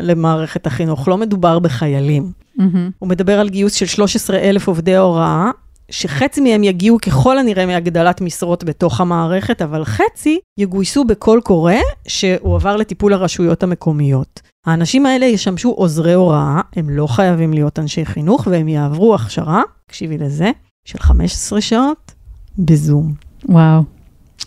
למערכת 0.00 0.66
החינוך, 0.66 1.08
לא 1.08 1.16
מדובר 1.16 1.58
בחיילים. 1.58 2.30
Mm-hmm. 2.58 2.62
הוא 2.98 3.08
מדבר 3.08 3.40
על 3.40 3.48
גיוס 3.48 3.74
של 3.74 3.86
13 3.86 4.38
אלף 4.38 4.68
עובדי 4.68 4.96
הוראה, 4.96 5.50
שחצי 5.90 6.40
מהם 6.40 6.64
יגיעו 6.64 6.98
ככל 6.98 7.38
הנראה 7.38 7.66
מהגדלת 7.66 8.20
משרות 8.20 8.64
בתוך 8.64 9.00
המערכת, 9.00 9.62
אבל 9.62 9.84
חצי 9.84 10.38
יגויסו 10.58 11.04
בקול 11.04 11.40
קורא 11.40 11.74
שהועבר 12.08 12.76
לטיפול 12.76 13.12
הרשויות 13.12 13.62
המקומיות. 13.62 14.40
האנשים 14.66 15.06
האלה 15.06 15.26
ישמשו 15.26 15.70
עוזרי 15.70 16.12
הוראה, 16.12 16.60
הם 16.76 16.90
לא 16.90 17.06
חייבים 17.06 17.52
להיות 17.52 17.78
אנשי 17.78 18.06
חינוך, 18.06 18.48
והם 18.50 18.68
יעברו 18.68 19.14
הכשרה, 19.14 19.62
תקשיבי 19.86 20.18
לזה, 20.18 20.50
של 20.84 20.98
15 20.98 21.60
שעות 21.60 22.12
בזום. 22.58 23.14
וואו, 23.48 23.82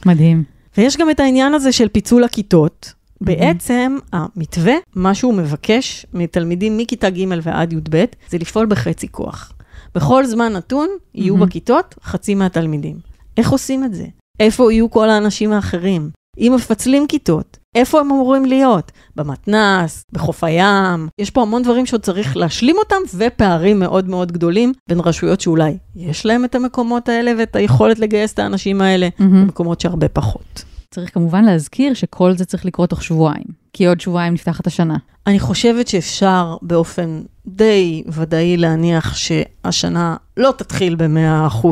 מדהים. 0.05 0.43
ויש 0.77 0.97
גם 0.97 1.09
את 1.09 1.19
העניין 1.19 1.53
הזה 1.53 1.71
של 1.71 1.87
פיצול 1.87 2.23
הכיתות. 2.23 2.93
בעצם 3.21 3.97
המתווה, 4.13 4.73
מה 4.95 5.15
שהוא 5.15 5.33
מבקש 5.33 6.05
מתלמידים 6.13 6.77
מכיתה 6.77 7.09
ג' 7.09 7.25
ועד 7.43 7.73
י"ב, 7.73 8.05
זה 8.29 8.37
לפעול 8.37 8.65
בחצי 8.65 9.07
כוח. 9.11 9.53
בכל 9.95 10.25
זמן 10.25 10.53
נתון 10.53 10.89
יהיו 11.15 11.35
mm-hmm. 11.35 11.45
בכיתות 11.45 11.95
חצי 12.03 12.35
מהתלמידים. 12.35 12.95
איך 13.37 13.51
עושים 13.51 13.83
את 13.83 13.93
זה? 13.93 14.05
איפה 14.39 14.73
יהיו 14.73 14.89
כל 14.89 15.09
האנשים 15.09 15.51
האחרים? 15.51 16.09
אם 16.37 16.51
מפצלים 16.55 17.07
כיתות, 17.07 17.57
איפה 17.75 17.99
הם 17.99 18.11
אמורים 18.11 18.45
להיות? 18.45 18.91
במתנ"ס, 19.15 20.03
בחוף 20.11 20.43
הים, 20.43 21.07
יש 21.19 21.29
פה 21.29 21.41
המון 21.41 21.63
דברים 21.63 21.85
שעוד 21.85 22.01
צריך 22.01 22.37
להשלים 22.37 22.75
אותם, 22.77 22.95
ופערים 23.17 23.79
מאוד 23.79 24.09
מאוד 24.09 24.31
גדולים 24.31 24.73
בין 24.89 24.99
רשויות 24.99 25.41
שאולי 25.41 25.77
יש 25.95 26.25
להם 26.25 26.45
את 26.45 26.55
המקומות 26.55 27.09
האלה 27.09 27.31
ואת 27.37 27.55
היכולת 27.55 27.99
לגייס 27.99 28.33
את 28.33 28.39
האנשים 28.39 28.81
האלה, 28.81 29.07
mm-hmm. 29.07 29.23
במקומות 29.23 29.81
שהרבה 29.81 30.07
פחות. 30.07 30.63
צריך 30.91 31.13
כמובן 31.13 31.45
להזכיר 31.45 31.93
שכל 31.93 32.37
זה 32.37 32.45
צריך 32.45 32.65
לקרות 32.65 32.89
תוך 32.89 33.03
שבועיים, 33.03 33.58
כי 33.73 33.87
עוד 33.87 34.01
שבועיים 34.01 34.33
נפתחת 34.33 34.67
השנה. 34.67 34.97
אני 35.27 35.39
חושבת 35.39 35.87
שאפשר 35.87 36.57
באופן 36.61 37.21
די 37.47 38.03
ודאי 38.07 38.57
להניח 38.57 39.15
שהשנה 39.15 40.15
לא 40.37 40.53
תתחיל 40.57 40.95
ב-100% 40.95 41.67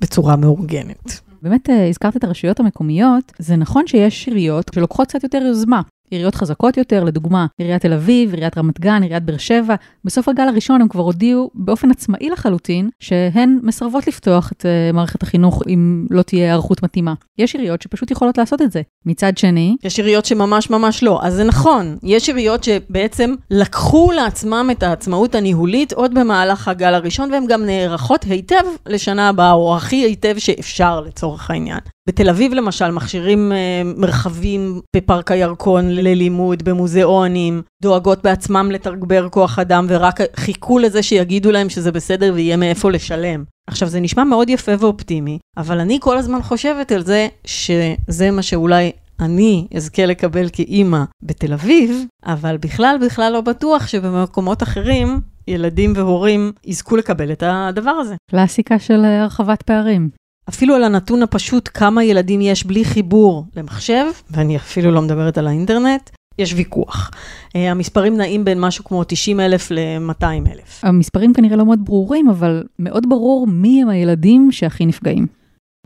בצורה 0.00 0.36
מאורגנת. 0.36 1.20
באמת 1.42 1.70
אה, 1.70 1.88
הזכרת 1.88 2.16
את 2.16 2.24
הרשויות 2.24 2.60
המקומיות, 2.60 3.32
זה 3.38 3.56
נכון 3.56 3.86
שיש 3.86 4.26
עיריות 4.26 4.70
שלוקחות 4.74 5.08
קצת 5.08 5.22
יותר 5.22 5.38
יוזמה. 5.38 5.80
עיריות 6.10 6.34
חזקות 6.34 6.76
יותר, 6.76 7.04
לדוגמה, 7.04 7.46
עיריית 7.58 7.82
תל 7.82 7.92
אביב, 7.92 8.34
עיריית 8.34 8.58
רמת 8.58 8.80
גן, 8.80 9.02
עיריית 9.02 9.22
באר 9.22 9.36
שבע, 9.36 9.74
בסוף 10.04 10.28
הגל 10.28 10.48
הראשון 10.48 10.80
הם 10.80 10.88
כבר 10.88 11.02
הודיעו 11.02 11.50
באופן 11.54 11.90
עצמאי 11.90 12.30
לחלוטין 12.30 12.88
שהן 13.00 13.58
מסרבות 13.62 14.06
לפתוח 14.06 14.52
את 14.52 14.62
uh, 14.62 14.94
מערכת 14.94 15.22
החינוך 15.22 15.62
אם 15.68 16.06
לא 16.10 16.22
תהיה 16.22 16.44
היערכות 16.44 16.82
מתאימה. 16.82 17.14
יש 17.38 17.54
עיריות 17.54 17.82
שפשוט 17.82 18.10
יכולות 18.10 18.38
לעשות 18.38 18.62
את 18.62 18.72
זה. 18.72 18.82
מצד 19.06 19.38
שני... 19.38 19.76
יש 19.84 19.98
עיריות 19.98 20.24
שממש 20.24 20.70
ממש 20.70 21.02
לא, 21.02 21.20
אז 21.22 21.34
זה 21.34 21.44
נכון. 21.44 21.96
יש 22.02 22.28
עיריות 22.28 22.64
שבעצם 22.64 23.34
לקחו 23.50 24.12
לעצמם 24.12 24.68
את 24.72 24.82
העצמאות 24.82 25.34
הניהולית 25.34 25.92
עוד 25.92 26.14
במהלך 26.14 26.68
הגל 26.68 26.94
הראשון, 26.94 27.32
והן 27.32 27.46
גם 27.46 27.64
נערכות 27.64 28.24
היטב 28.24 28.64
לשנה 28.86 29.28
הבאה, 29.28 29.52
או 29.52 29.76
הכי 29.76 29.96
היטב 29.96 30.34
שאפשר 30.38 31.00
לצורך 31.00 31.50
העניין. 31.50 31.78
בתל 32.08 32.28
אביב 32.28 32.54
למשל 32.54 32.90
מכשירים 32.90 33.52
אה, 33.52 33.82
מרחבים 33.96 34.80
בפארק 34.96 35.30
הירקון 35.30 35.88
ללימוד, 35.90 36.62
במוזיאונים, 36.62 37.62
דואגות 37.82 38.22
בעצמם 38.22 38.70
לתגבר 38.70 39.28
כוח 39.28 39.58
אדם 39.58 39.86
ורק 39.88 40.20
חיכו 40.36 40.78
לזה 40.78 41.02
שיגידו 41.02 41.52
להם 41.52 41.68
שזה 41.68 41.92
בסדר 41.92 42.32
ויהיה 42.34 42.56
מאיפה 42.56 42.90
לשלם. 42.90 43.44
עכשיו 43.66 43.88
זה 43.88 44.00
נשמע 44.00 44.24
מאוד 44.24 44.50
יפה 44.50 44.72
ואופטימי, 44.78 45.38
אבל 45.56 45.80
אני 45.80 45.98
כל 46.00 46.18
הזמן 46.18 46.42
חושבת 46.42 46.92
על 46.92 47.04
זה 47.04 47.28
שזה 47.44 48.30
מה 48.32 48.42
שאולי 48.42 48.92
אני 49.20 49.66
אזכה 49.76 50.06
לקבל 50.06 50.48
כאימא 50.52 51.04
בתל 51.22 51.52
אביב, 51.52 52.04
אבל 52.26 52.56
בכלל 52.56 52.96
בכלל 53.06 53.32
לא 53.32 53.40
בטוח 53.40 53.86
שבמקומות 53.86 54.62
אחרים 54.62 55.20
ילדים 55.48 55.92
והורים 55.96 56.52
יזכו 56.64 56.96
לקבל 56.96 57.32
את 57.32 57.42
הדבר 57.46 57.90
הזה. 57.90 58.14
קלאסיקה 58.30 58.78
של 58.78 59.04
הרחבת 59.04 59.62
פערים. 59.62 60.08
אפילו 60.48 60.74
על 60.74 60.84
הנתון 60.84 61.22
הפשוט 61.22 61.68
כמה 61.74 62.04
ילדים 62.04 62.40
יש 62.40 62.64
בלי 62.64 62.84
חיבור 62.84 63.44
למחשב, 63.56 64.04
ואני 64.30 64.56
אפילו 64.56 64.90
לא 64.90 65.02
מדברת 65.02 65.38
על 65.38 65.46
האינטרנט, 65.46 66.10
יש 66.38 66.54
ויכוח. 66.54 67.10
Uh, 67.48 67.58
המספרים 67.58 68.16
נעים 68.16 68.44
בין 68.44 68.60
משהו 68.60 68.84
כמו 68.84 69.04
90 69.04 69.40
אלף 69.40 69.70
ל-200 69.70 70.24
אלף. 70.24 70.84
המספרים 70.84 71.32
כנראה 71.32 71.56
לא 71.56 71.66
מאוד 71.66 71.84
ברורים, 71.84 72.28
אבל 72.28 72.64
מאוד 72.78 73.08
ברור 73.08 73.46
מי 73.46 73.82
הם 73.82 73.88
הילדים 73.88 74.52
שהכי 74.52 74.86
נפגעים. 74.86 75.26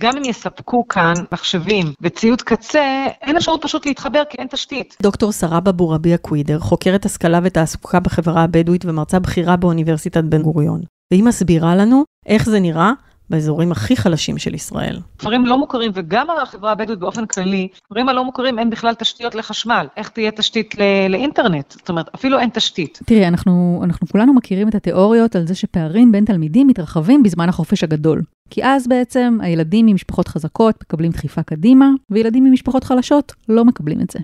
גם 0.01 0.17
אם 0.17 0.23
יספקו 0.25 0.89
כאן 0.89 1.15
מחשבים 1.33 1.93
וציוד 2.01 2.43
קצה, 2.43 3.07
אין 3.23 3.37
אפשרות 3.37 3.63
פשוט 3.63 3.87
להתחבר 3.87 4.23
כי 4.31 4.39
אין 4.39 4.47
תשתית. 4.47 4.97
דוקטור 5.03 5.33
שרבה 5.33 5.73
בורביה 5.73 6.19
קווידר, 6.19 6.59
חוקרת 6.59 7.05
השכלה 7.05 7.41
ותעסוקה 7.43 8.01
בחברה 8.01 8.43
הבדואית 8.43 8.85
ומרצה 8.85 9.19
בכירה 9.19 9.57
באוניברסיטת 9.57 10.25
בן 10.25 10.43
גוריון. 10.43 10.81
והיא 11.13 11.25
מסבירה 11.25 11.77
לנו 11.77 12.05
איך 12.27 12.49
זה 12.49 12.61
נראה 12.61 12.93
באזורים 13.33 13.73
הכי 13.73 13.97
חלשים 13.97 14.39
של 14.39 14.55
ישראל. 14.55 14.99
כפרים 15.19 15.47
לא 15.47 15.59
מוכרים, 15.59 15.91
וגם 15.95 16.27
החברה 16.43 16.73
הבדואית 16.73 16.99
באופן 16.99 17.27
כללי, 17.27 17.69
כפרים 17.85 18.09
הלא 18.09 18.25
מוכרים 18.25 18.59
אין 18.59 18.71
בכלל 18.71 18.95
תשתיות 18.95 19.35
לחשמל. 19.35 19.87
איך 19.97 20.09
תהיה 20.09 20.31
תשתית 20.31 20.75
ל- 20.79 21.09
לאינטרנט? 21.09 21.71
זאת 21.71 21.89
אומרת, 21.89 22.07
אפילו 22.15 22.39
אין 22.39 22.51
תשתית. 22.53 22.99
תראי, 23.07 23.29
אנחנו, 23.29 23.81
אנחנו 23.85 24.07
כולנו 24.07 24.35
מכירים 24.35 24.69
את 24.69 24.75
התיאוריות 24.75 25.37
על 25.37 25.47
זה 25.47 25.55
שפערים 25.55 26.13
בין 26.13 26.25
תלמידים 26.25 26.67
מתרחבים 26.67 27.23
בזמן 27.23 27.49
החופש 27.49 27.85
הגדול. 27.85 28.23
כי 28.51 28.65
אז 28.65 28.89
בעצם 28.89 29.39
הילדים 29.43 29.87
ממשפחות 29.87 30.29
חזקות 30.29 30.75
מקבלים 30.83 31.13
דחיפה 31.13 31.43
קדימה, 31.43 31.91
וילדים 32.11 32.45
ממשפחות 32.45 32.85
חלשות 32.85 33.33
לא 33.49 33.65
מקבלים 33.65 34.01
את 34.01 34.11
זה. 34.11 34.19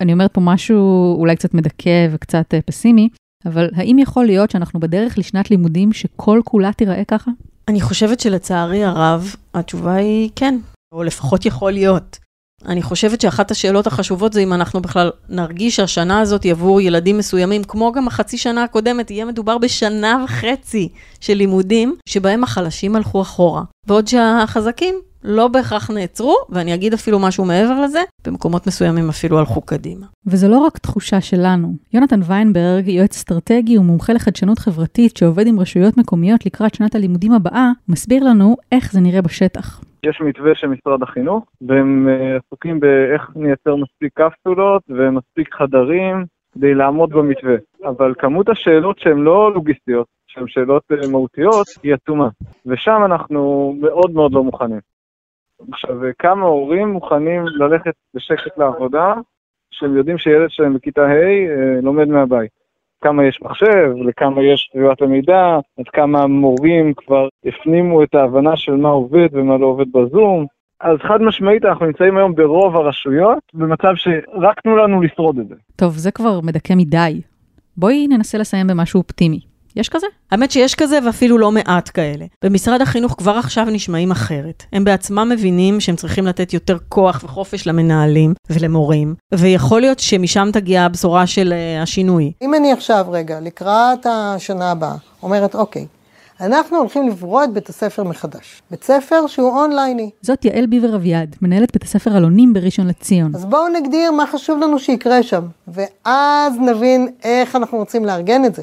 אני 0.00 0.12
אומרת 0.12 0.34
פה 0.34 0.40
משהו 0.40 1.14
אולי 1.18 1.36
קצת 1.36 1.54
מדכא 1.54 2.08
וקצת 2.10 2.54
אה, 2.54 2.62
פסימי, 2.62 3.08
אבל 3.46 3.68
האם 3.74 3.98
יכול 3.98 4.24
להיות 4.26 4.50
שאנחנו 4.50 4.80
בדרך 4.80 5.18
לשנת 5.18 5.50
לימודים 5.50 5.92
שכל 5.92 6.40
כולה 6.44 6.72
תיראה 6.72 7.04
ככה? 7.08 7.30
אני 7.68 7.80
חושבת 7.80 8.20
שלצערי 8.20 8.84
הרב, 8.84 9.34
התשובה 9.54 9.94
היא 9.94 10.30
כן, 10.36 10.58
או 10.94 11.02
לפחות 11.02 11.46
יכול 11.46 11.72
להיות. 11.72 12.18
אני 12.66 12.82
חושבת 12.82 13.20
שאחת 13.20 13.50
השאלות 13.50 13.86
החשובות 13.86 14.32
זה 14.32 14.40
אם 14.40 14.52
אנחנו 14.52 14.82
בכלל 14.82 15.10
נרגיש 15.28 15.76
שהשנה 15.76 16.20
הזאת 16.20 16.46
עבור 16.46 16.80
ילדים 16.80 17.18
מסוימים, 17.18 17.64
כמו 17.64 17.92
גם 17.92 18.08
החצי 18.08 18.38
שנה 18.38 18.64
הקודמת, 18.64 19.10
יהיה 19.10 19.24
מדובר 19.24 19.58
בשנה 19.58 20.24
וחצי 20.24 20.88
של 21.20 21.34
לימודים, 21.34 21.96
שבהם 22.08 22.44
החלשים 22.44 22.96
הלכו 22.96 23.22
אחורה. 23.22 23.62
בעוד 23.86 24.08
שהחזקים 24.08 24.94
לא 25.24 25.48
בהכרח 25.48 25.90
נעצרו, 25.90 26.34
ואני 26.50 26.74
אגיד 26.74 26.92
אפילו 26.92 27.18
משהו 27.18 27.44
מעבר 27.44 27.80
לזה, 27.84 28.00
במקומות 28.26 28.66
מסוימים 28.66 29.08
אפילו 29.08 29.38
הלכו 29.38 29.60
קדימה. 29.60 30.06
וזו 30.26 30.48
לא 30.48 30.58
רק 30.58 30.78
תחושה 30.78 31.20
שלנו. 31.20 31.68
יונתן 31.94 32.20
ויינברג, 32.28 32.88
יועץ 32.88 33.16
אסטרטגי 33.16 33.78
ומומחה 33.78 34.12
לחדשנות 34.12 34.58
חברתית 34.58 35.16
שעובד 35.16 35.46
עם 35.46 35.60
רשויות 35.60 35.96
מקומיות 35.96 36.46
לקראת 36.46 36.74
שנת 36.74 36.94
הלימודים 36.94 37.32
הבאה, 37.32 37.70
מסביר 37.88 38.24
לנו 38.24 38.56
איך 38.72 38.92
זה 38.92 39.00
נראה 39.00 39.22
בשטח. 39.22 39.80
יש 40.04 40.20
מתווה 40.20 40.54
של 40.54 40.66
משרד 40.66 41.02
החינוך, 41.02 41.44
והם 41.68 42.08
אה, 42.08 42.36
עסוקים 42.36 42.80
באיך 42.80 43.30
נייצר 43.36 43.76
מספיק 43.76 44.12
קפסולות 44.14 44.82
ומספיק 44.88 45.54
חדרים 45.54 46.24
כדי 46.54 46.74
לעמוד 46.74 47.10
במתווה. 47.10 47.54
אבל 47.84 48.14
כמות 48.18 48.48
השאלות 48.48 48.98
שהן 48.98 49.18
לא 49.18 49.54
לוגיסטיות, 49.54 50.06
שהן 50.26 50.44
שאלות 50.48 50.82
אה, 50.92 51.08
מהותיות, 51.08 51.66
היא 51.82 51.94
עצומה. 51.94 52.28
ושם 52.66 53.02
אנחנו 53.04 53.74
מאוד 53.80 54.10
מאוד 54.10 54.32
לא 54.32 54.44
מוכנים. 54.44 54.80
עכשיו, 55.72 55.96
כמה 56.18 56.46
הורים 56.46 56.88
מוכנים 56.88 57.44
ללכת 57.46 57.94
בשקט 58.14 58.58
לעבודה, 58.58 59.14
שהם 59.70 59.96
יודעים 59.96 60.18
שילד 60.18 60.50
שלהם 60.50 60.74
בכיתה 60.74 61.02
ה' 61.02 61.14
אה, 61.14 61.80
לומד 61.82 62.08
מהבית. 62.08 62.50
כמה 63.00 63.24
יש 63.24 63.42
מחשב, 63.42 63.92
לכמה 64.06 64.42
יש 64.42 64.70
סביבת 64.72 65.00
למידה, 65.00 65.58
עד 65.78 65.88
כמה 65.92 66.22
המורים 66.22 66.94
כבר 66.96 67.28
הפנימו 67.44 68.02
את 68.02 68.14
ההבנה 68.14 68.56
של 68.56 68.76
מה 68.76 68.88
עובד 68.88 69.28
ומה 69.32 69.58
לא 69.58 69.66
עובד 69.66 69.92
בזום. 69.92 70.46
אז 70.80 70.98
חד 71.02 71.22
משמעית 71.22 71.64
אנחנו 71.64 71.86
נמצאים 71.86 72.16
היום 72.16 72.34
ברוב 72.34 72.76
הרשויות 72.76 73.38
במצב 73.54 73.92
שרק 73.94 74.60
תנו 74.60 74.76
לנו 74.76 75.02
לשרוד 75.02 75.38
את 75.38 75.48
זה. 75.48 75.54
טוב, 75.76 75.92
זה 75.92 76.10
כבר 76.10 76.40
מדכא 76.40 76.74
מדי. 76.76 77.20
בואי 77.76 78.06
ננסה 78.08 78.38
לסיים 78.38 78.66
במשהו 78.66 79.00
אופטימי. 79.00 79.53
יש 79.76 79.88
כזה? 79.88 80.06
האמת 80.30 80.50
שיש 80.50 80.74
כזה 80.74 80.98
ואפילו 81.06 81.38
לא 81.38 81.52
מעט 81.52 81.90
כאלה. 81.94 82.24
במשרד 82.44 82.80
החינוך 82.80 83.14
כבר 83.18 83.36
עכשיו 83.36 83.64
נשמעים 83.64 84.10
אחרת. 84.10 84.62
הם 84.72 84.84
בעצמם 84.84 85.28
מבינים 85.32 85.80
שהם 85.80 85.96
צריכים 85.96 86.26
לתת 86.26 86.52
יותר 86.52 86.76
כוח 86.88 87.20
וחופש 87.24 87.66
למנהלים 87.66 88.34
ולמורים, 88.50 89.14
ויכול 89.34 89.80
להיות 89.80 89.98
שמשם 89.98 90.48
תגיע 90.52 90.82
הבשורה 90.82 91.26
של 91.26 91.52
uh, 91.52 91.82
השינוי. 91.82 92.32
אם 92.42 92.54
אני 92.54 92.72
עכשיו 92.72 93.06
רגע, 93.10 93.40
לקראת 93.40 94.06
השנה 94.06 94.70
הבאה, 94.70 94.94
אומרת, 95.22 95.54
אוקיי, 95.54 95.86
אנחנו 96.40 96.78
הולכים 96.78 97.08
לברוא 97.08 97.44
את 97.44 97.52
בית 97.52 97.68
הספר 97.68 98.02
מחדש. 98.04 98.62
בית 98.70 98.84
ספר 98.84 99.26
שהוא 99.26 99.60
אונלייני. 99.60 100.10
זאת 100.22 100.44
יעל 100.44 100.66
ביבר 100.66 100.96
אביעד, 100.96 101.36
מנהלת 101.42 101.72
בית 101.72 101.82
הספר 101.82 102.16
אלונים 102.16 102.52
בראשון 102.52 102.86
לציון. 102.86 103.34
אז 103.34 103.44
בואו 103.44 103.68
נגדיר 103.68 104.10
מה 104.10 104.26
חשוב 104.26 104.60
לנו 104.60 104.78
שיקרה 104.78 105.22
שם, 105.22 105.42
ואז 105.68 106.52
נבין 106.60 107.08
איך 107.24 107.56
אנחנו 107.56 107.78
רוצים 107.78 108.04
לארגן 108.04 108.44
את 108.44 108.54
זה. 108.54 108.62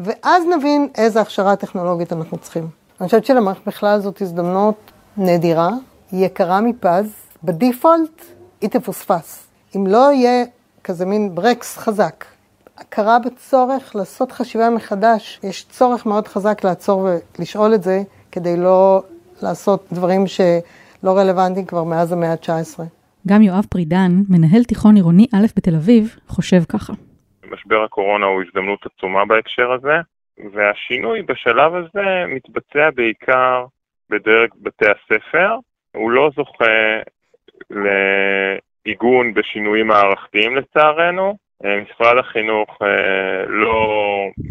ואז 0.00 0.44
נבין 0.56 0.88
איזה 0.94 1.20
הכשרה 1.20 1.56
טכנולוגית 1.56 2.12
אנחנו 2.12 2.38
צריכים. 2.38 2.68
אני 3.00 3.06
חושבת 3.06 3.24
שלמערכת 3.24 3.60
בכלל 3.66 4.00
זאת 4.00 4.22
הזדמנות 4.22 4.92
נדירה, 5.16 5.70
יקרה 6.12 6.60
מפז, 6.60 7.06
בדיפולט 7.44 8.22
היא 8.60 8.70
תפוספס. 8.70 9.46
אם 9.76 9.86
לא 9.86 10.12
יהיה 10.12 10.44
כזה 10.84 11.06
מין 11.06 11.34
ברקס 11.34 11.76
חזק, 11.76 12.24
הכרה 12.78 13.18
בצורך 13.18 13.96
לעשות 13.96 14.32
חשיבה 14.32 14.70
מחדש, 14.70 15.40
יש 15.42 15.66
צורך 15.70 16.06
מאוד 16.06 16.28
חזק 16.28 16.64
לעצור 16.64 17.08
ולשאול 17.38 17.74
את 17.74 17.82
זה, 17.82 18.02
כדי 18.32 18.56
לא 18.56 19.02
לעשות 19.42 19.86
דברים 19.92 20.26
שלא 20.26 21.18
רלוונטיים 21.18 21.66
כבר 21.66 21.84
מאז 21.84 22.12
המאה 22.12 22.32
ה-19. 22.32 22.82
גם 23.26 23.42
יואב 23.42 23.66
פרידן, 23.70 24.22
מנהל 24.28 24.64
תיכון 24.64 24.96
עירוני 24.96 25.26
א' 25.32 25.46
בתל 25.56 25.74
אביב, 25.74 26.16
חושב 26.28 26.62
ככה. 26.68 26.92
משבר 27.50 27.84
הקורונה 27.84 28.26
הוא 28.26 28.42
הזדמנות 28.42 28.86
עצומה 28.86 29.24
בהקשר 29.24 29.72
הזה, 29.72 29.96
והשינוי 30.52 31.22
בשלב 31.22 31.74
הזה 31.74 32.24
מתבצע 32.28 32.90
בעיקר 32.94 33.64
בדרג 34.10 34.50
בתי 34.62 34.86
הספר. 34.86 35.56
הוא 35.94 36.10
לא 36.10 36.30
זוכה 36.36 37.00
לעיגון 37.70 39.34
בשינויים 39.34 39.86
מערכתיים 39.86 40.56
לצערנו. 40.56 41.36
משרד 41.64 42.18
החינוך 42.18 42.78
אה, 42.82 43.46
לא 43.46 43.86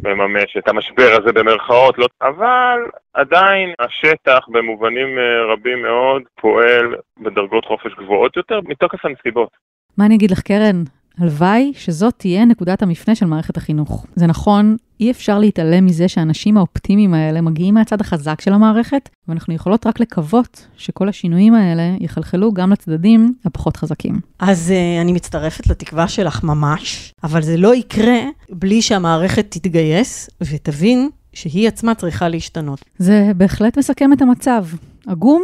מממש 0.04 0.58
את 0.58 0.68
המשבר 0.68 1.18
הזה 1.22 1.32
במרכאות, 1.32 1.98
לא, 1.98 2.08
אבל 2.22 2.80
עדיין 3.14 3.74
השטח 3.80 4.40
במובנים 4.48 5.08
אה, 5.18 5.54
רבים 5.54 5.82
מאוד 5.82 6.22
פועל 6.42 6.96
בדרגות 7.18 7.66
חופש 7.66 7.94
גבוהות 7.94 8.38
יותר 8.38 8.60
מתוקף 8.64 9.06
הנסיבות. 9.06 9.50
מה 9.98 10.06
אני 10.06 10.16
אגיד 10.16 10.32
לך, 10.32 10.40
קרן? 10.40 10.97
הלוואי 11.20 11.72
שזאת 11.76 12.14
תהיה 12.18 12.46
נקודת 12.46 12.82
המפנה 12.82 13.16
של 13.16 13.26
מערכת 13.26 13.58
החינוך. 13.58 14.06
זה 14.16 14.28
נכון, 14.28 14.78
אי 15.00 15.12
אפשר 15.12 15.40
להתעלם 15.40 15.86
מזה 15.86 16.08
שהאנשים 16.08 16.58
האופטימיים 16.58 17.14
האלה 17.14 17.42
מגיעים 17.42 17.74
מהצד 17.74 18.02
החזק 18.02 18.42
של 18.42 18.54
המערכת, 18.54 19.10
ואנחנו 19.28 19.54
יכולות 19.54 19.88
רק 19.88 20.00
לקוות 20.00 20.68
שכל 20.78 21.10
השינויים 21.10 21.54
האלה 21.54 21.96
יחלחלו 22.00 22.54
גם 22.54 22.72
לצדדים 22.72 23.34
הפחות 23.46 23.78
חזקים. 23.78 24.20
אז 24.40 24.74
uh, 24.74 25.02
אני 25.02 25.14
מצטרפת 25.14 25.68
לתקווה 25.68 26.08
שלך 26.08 26.44
ממש, 26.44 27.14
אבל 27.24 27.42
זה 27.42 27.58
לא 27.58 27.76
יקרה 27.76 28.20
בלי 28.50 28.82
שהמערכת 28.82 29.46
תתגייס 29.50 30.30
ותבין 30.42 31.10
שהיא 31.34 31.68
עצמה 31.68 31.96
צריכה 31.96 32.30
להשתנות. 32.30 32.86
זה 32.98 33.32
בהחלט 33.38 33.78
מסכם 33.78 34.14
את 34.14 34.22
המצב. 34.22 34.66
עגום, 35.08 35.44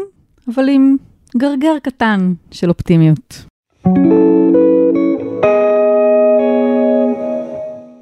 אבל 0.53 0.69
עם 0.69 0.95
גרגר 1.37 1.73
קטן 1.83 2.33
של 2.51 2.69
אופטימיות. 2.69 3.45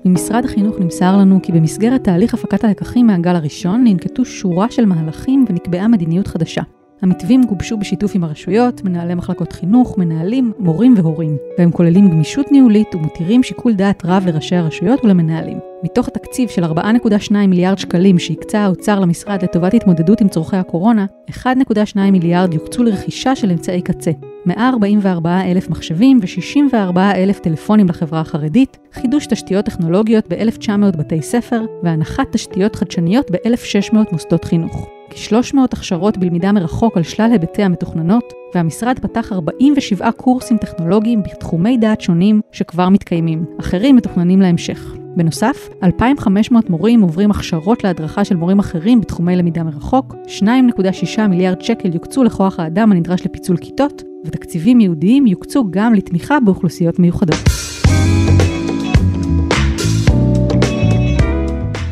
ממשרד 0.05 0.45
החינוך 0.45 0.79
נמסר 0.79 1.17
לנו 1.17 1.39
כי 1.43 1.51
במסגרת 1.51 2.03
תהליך 2.03 2.33
הפקת 2.33 2.63
הלקחים 2.63 3.07
מהגל 3.07 3.35
הראשון 3.35 3.83
ננקטו 3.83 4.25
שורה 4.25 4.71
של 4.71 4.85
מהלכים 4.85 5.45
ונקבעה 5.49 5.87
מדיניות 5.87 6.27
חדשה. 6.27 6.61
המתווים 7.01 7.43
גובשו 7.43 7.77
בשיתוף 7.77 8.15
עם 8.15 8.23
הרשויות, 8.23 8.83
מנהלי 8.83 9.15
מחלקות 9.15 9.53
חינוך, 9.53 9.97
מנהלים, 9.97 10.51
מורים 10.59 10.93
והורים, 10.97 11.37
והם 11.57 11.71
כוללים 11.71 12.09
גמישות 12.09 12.51
ניהולית 12.51 12.95
ומותירים 12.95 13.43
שיקול 13.43 13.73
דעת 13.73 14.05
רב 14.05 14.23
לראשי 14.25 14.55
הרשויות 14.55 15.05
ולמנהלים. 15.05 15.70
מתוך 15.83 16.07
התקציב 16.07 16.49
של 16.49 16.63
4.2 16.63 17.33
מיליארד 17.47 17.77
שקלים 17.77 18.19
שהקצה 18.19 18.59
האוצר 18.59 18.99
למשרד 18.99 19.43
לטובת 19.43 19.73
התמודדות 19.73 20.21
עם 20.21 20.29
צורכי 20.29 20.57
הקורונה, 20.57 21.05
1.2 21.29 21.97
מיליארד 22.11 22.53
יוקצו 22.53 22.83
לרכישה 22.83 23.35
של 23.35 23.51
אמצעי 23.51 23.81
קצה. 23.81 24.11
144 24.45 25.41
אלף 25.51 25.69
מחשבים 25.69 26.19
ו-64 26.21 26.97
אלף 27.15 27.39
טלפונים 27.39 27.89
לחברה 27.89 28.19
החרדית, 28.19 28.77
חידוש 28.93 29.25
תשתיות 29.27 29.65
טכנולוגיות 29.65 30.27
ב-1,900 30.27 30.97
בתי 30.97 31.21
ספר 31.21 31.61
והנחת 31.83 32.31
תשתיות 32.31 32.75
חדשניות 32.75 33.31
ב-1,600 33.31 33.97
מוסדות 34.11 34.45
חינוך. 34.45 35.00
כ-300 35.11 35.57
הכשרות 35.71 36.17
בלמידה 36.17 36.51
מרחוק 36.51 36.97
על 36.97 37.03
שלל 37.03 37.31
היבטי 37.31 37.63
המתוכננות, 37.63 38.33
והמשרד 38.55 38.99
פתח 38.99 39.31
47 39.31 40.11
קורסים 40.11 40.57
טכנולוגיים 40.57 41.23
בתחומי 41.23 41.77
דעת 41.77 42.01
שונים 42.01 42.41
שכבר 42.51 42.89
מתקיימים, 42.89 43.45
אחרים 43.59 43.95
מתוכננים 43.95 44.41
להמשך. 44.41 44.95
בנוסף, 45.15 45.69
2,500 45.83 46.69
מורים 46.69 47.01
עוברים 47.01 47.31
הכשרות 47.31 47.83
להדרכה 47.83 48.25
של 48.25 48.35
מורים 48.35 48.59
אחרים 48.59 49.01
בתחומי 49.01 49.35
למידה 49.35 49.63
מרחוק, 49.63 50.15
2.6 50.27 51.27
מיליארד 51.29 51.61
שקל 51.61 51.93
יוקצו 51.93 52.23
לכוח 52.23 52.59
האדם 52.59 52.91
הנדרש 52.91 53.25
לפיצול 53.25 53.57
כיתות, 53.57 54.03
ותקציבים 54.25 54.79
ייעודיים 54.79 55.27
יוקצו 55.27 55.65
גם 55.69 55.93
לתמיכה 55.93 56.39
באוכלוסיות 56.39 56.99
מיוחדות. 56.99 57.39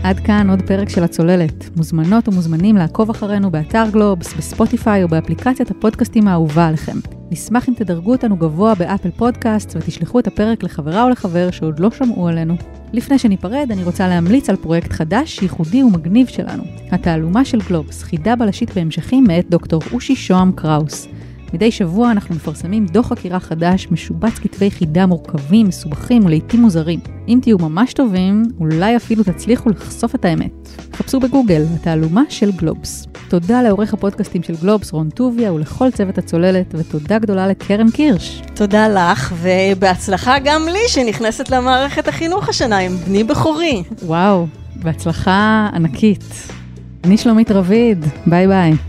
עד 0.10 0.20
כאן 0.20 0.50
עוד 0.50 0.62
פרק 0.62 0.90
של 0.90 1.04
הצוללת. 1.04 1.78
מוזמנות 1.78 2.28
ומוזמנים 2.28 2.76
לעקוב 2.76 3.10
אחרינו 3.10 3.52
באתר 3.52 3.86
גלובס, 3.92 4.34
בספוטיפיי 4.34 5.04
או 5.04 5.08
באפליקציית 5.08 5.72
הפודקאסטים 5.72 6.28
האהובה 6.28 6.68
עליכם. 6.68 6.98
נשמח 7.32 7.70
אם 7.70 7.74
תדרגו 7.74 8.12
אותנו 8.12 8.38
גבוה 8.38 8.76
באפל 8.76 9.12
פודקאסט 9.12 9.76
ותשלחו 9.76 10.20
את 10.20 10.28
הפרק 10.28 10.64
לחברה 10.64 11.04
או 11.04 11.10
לחבר 11.10 11.52
שעוד 11.52 11.80
לא 11.80 11.92
שמעו 11.92 12.28
עלינו. 12.28 12.56
לפני 12.94 13.20
שניפרד, 13.20 13.68
אני 13.72 13.84
רוצה 13.84 14.08
להמליץ 14.08 14.50
על 14.50 14.56
פרויקט 14.56 14.92
חדש, 14.92 15.42
ייחודי 15.42 15.84
ומגניב 15.84 16.28
שלנו. 16.28 16.64
התעלומה 16.92 17.46
של 17.46 17.60
גלובס, 17.68 18.04
חידה 18.04 18.36
בלשית 18.36 18.74
בהמשכים 18.76 19.24
מאת 19.24 19.50
דוקטור 19.50 19.82
אושי 19.94 20.16
שוהם 20.16 20.52
קראוס. 20.52 21.08
מדי 21.54 21.72
שבוע 21.72 22.12
אנחנו 22.12 22.36
מפרסמים 22.36 22.86
דוח 22.86 23.08
חקירה 23.08 23.40
חדש, 23.40 23.88
משובץ 23.92 24.34
כתבי 24.34 24.72
חידה 24.72 25.06
מורכבים, 25.06 25.68
מסובכים 25.68 26.26
ולעיתים 26.26 26.62
מוזרים. 26.62 27.00
אם 27.28 27.40
תהיו 27.42 27.58
ממש 27.58 27.94
טובים, 27.94 28.44
אולי 28.60 28.96
אפילו 28.96 29.24
תצליחו 29.24 29.70
לחשוף 29.70 30.16
את 30.16 30.26
האמת. 30.26 30.70
חפשו 30.96 31.20
בגוגל, 31.20 31.66
התעלומה 31.76 32.24
של 32.30 32.52
גלובס. 32.52 33.08
תודה 33.30 33.62
לעורך 33.62 33.94
הפודקאסטים 33.94 34.44
של 34.44 34.56
גלובס, 34.62 34.92
רון 34.92 35.10
טוביה, 35.10 35.54
ולכל 35.54 35.92
צוות 35.92 36.18
הצוללת, 36.18 36.76
ותודה 36.78 37.20
גדולה 37.20 37.48
לקרן 37.48 37.92
קירש. 37.92 38.42
תודה 38.54 38.88
לך, 38.88 39.34
ובהצלחה 39.42 40.40
גם 40.44 40.62
לי, 40.66 40.80
שנכנסת 40.88 41.50
למערכת 41.50 42.08
החינוך 42.08 42.50
השנה 42.50 42.78
עם 42.78 42.92
בני 42.92 43.24
בכורי. 43.24 43.84
וואו, 44.04 44.48
בהצלחה 44.76 45.70
ענקית. 45.74 46.24
אני 47.04 47.18
שלומית 47.18 47.52
רביד, 47.52 48.06
ביי 48.26 48.48
ביי. 48.48 48.89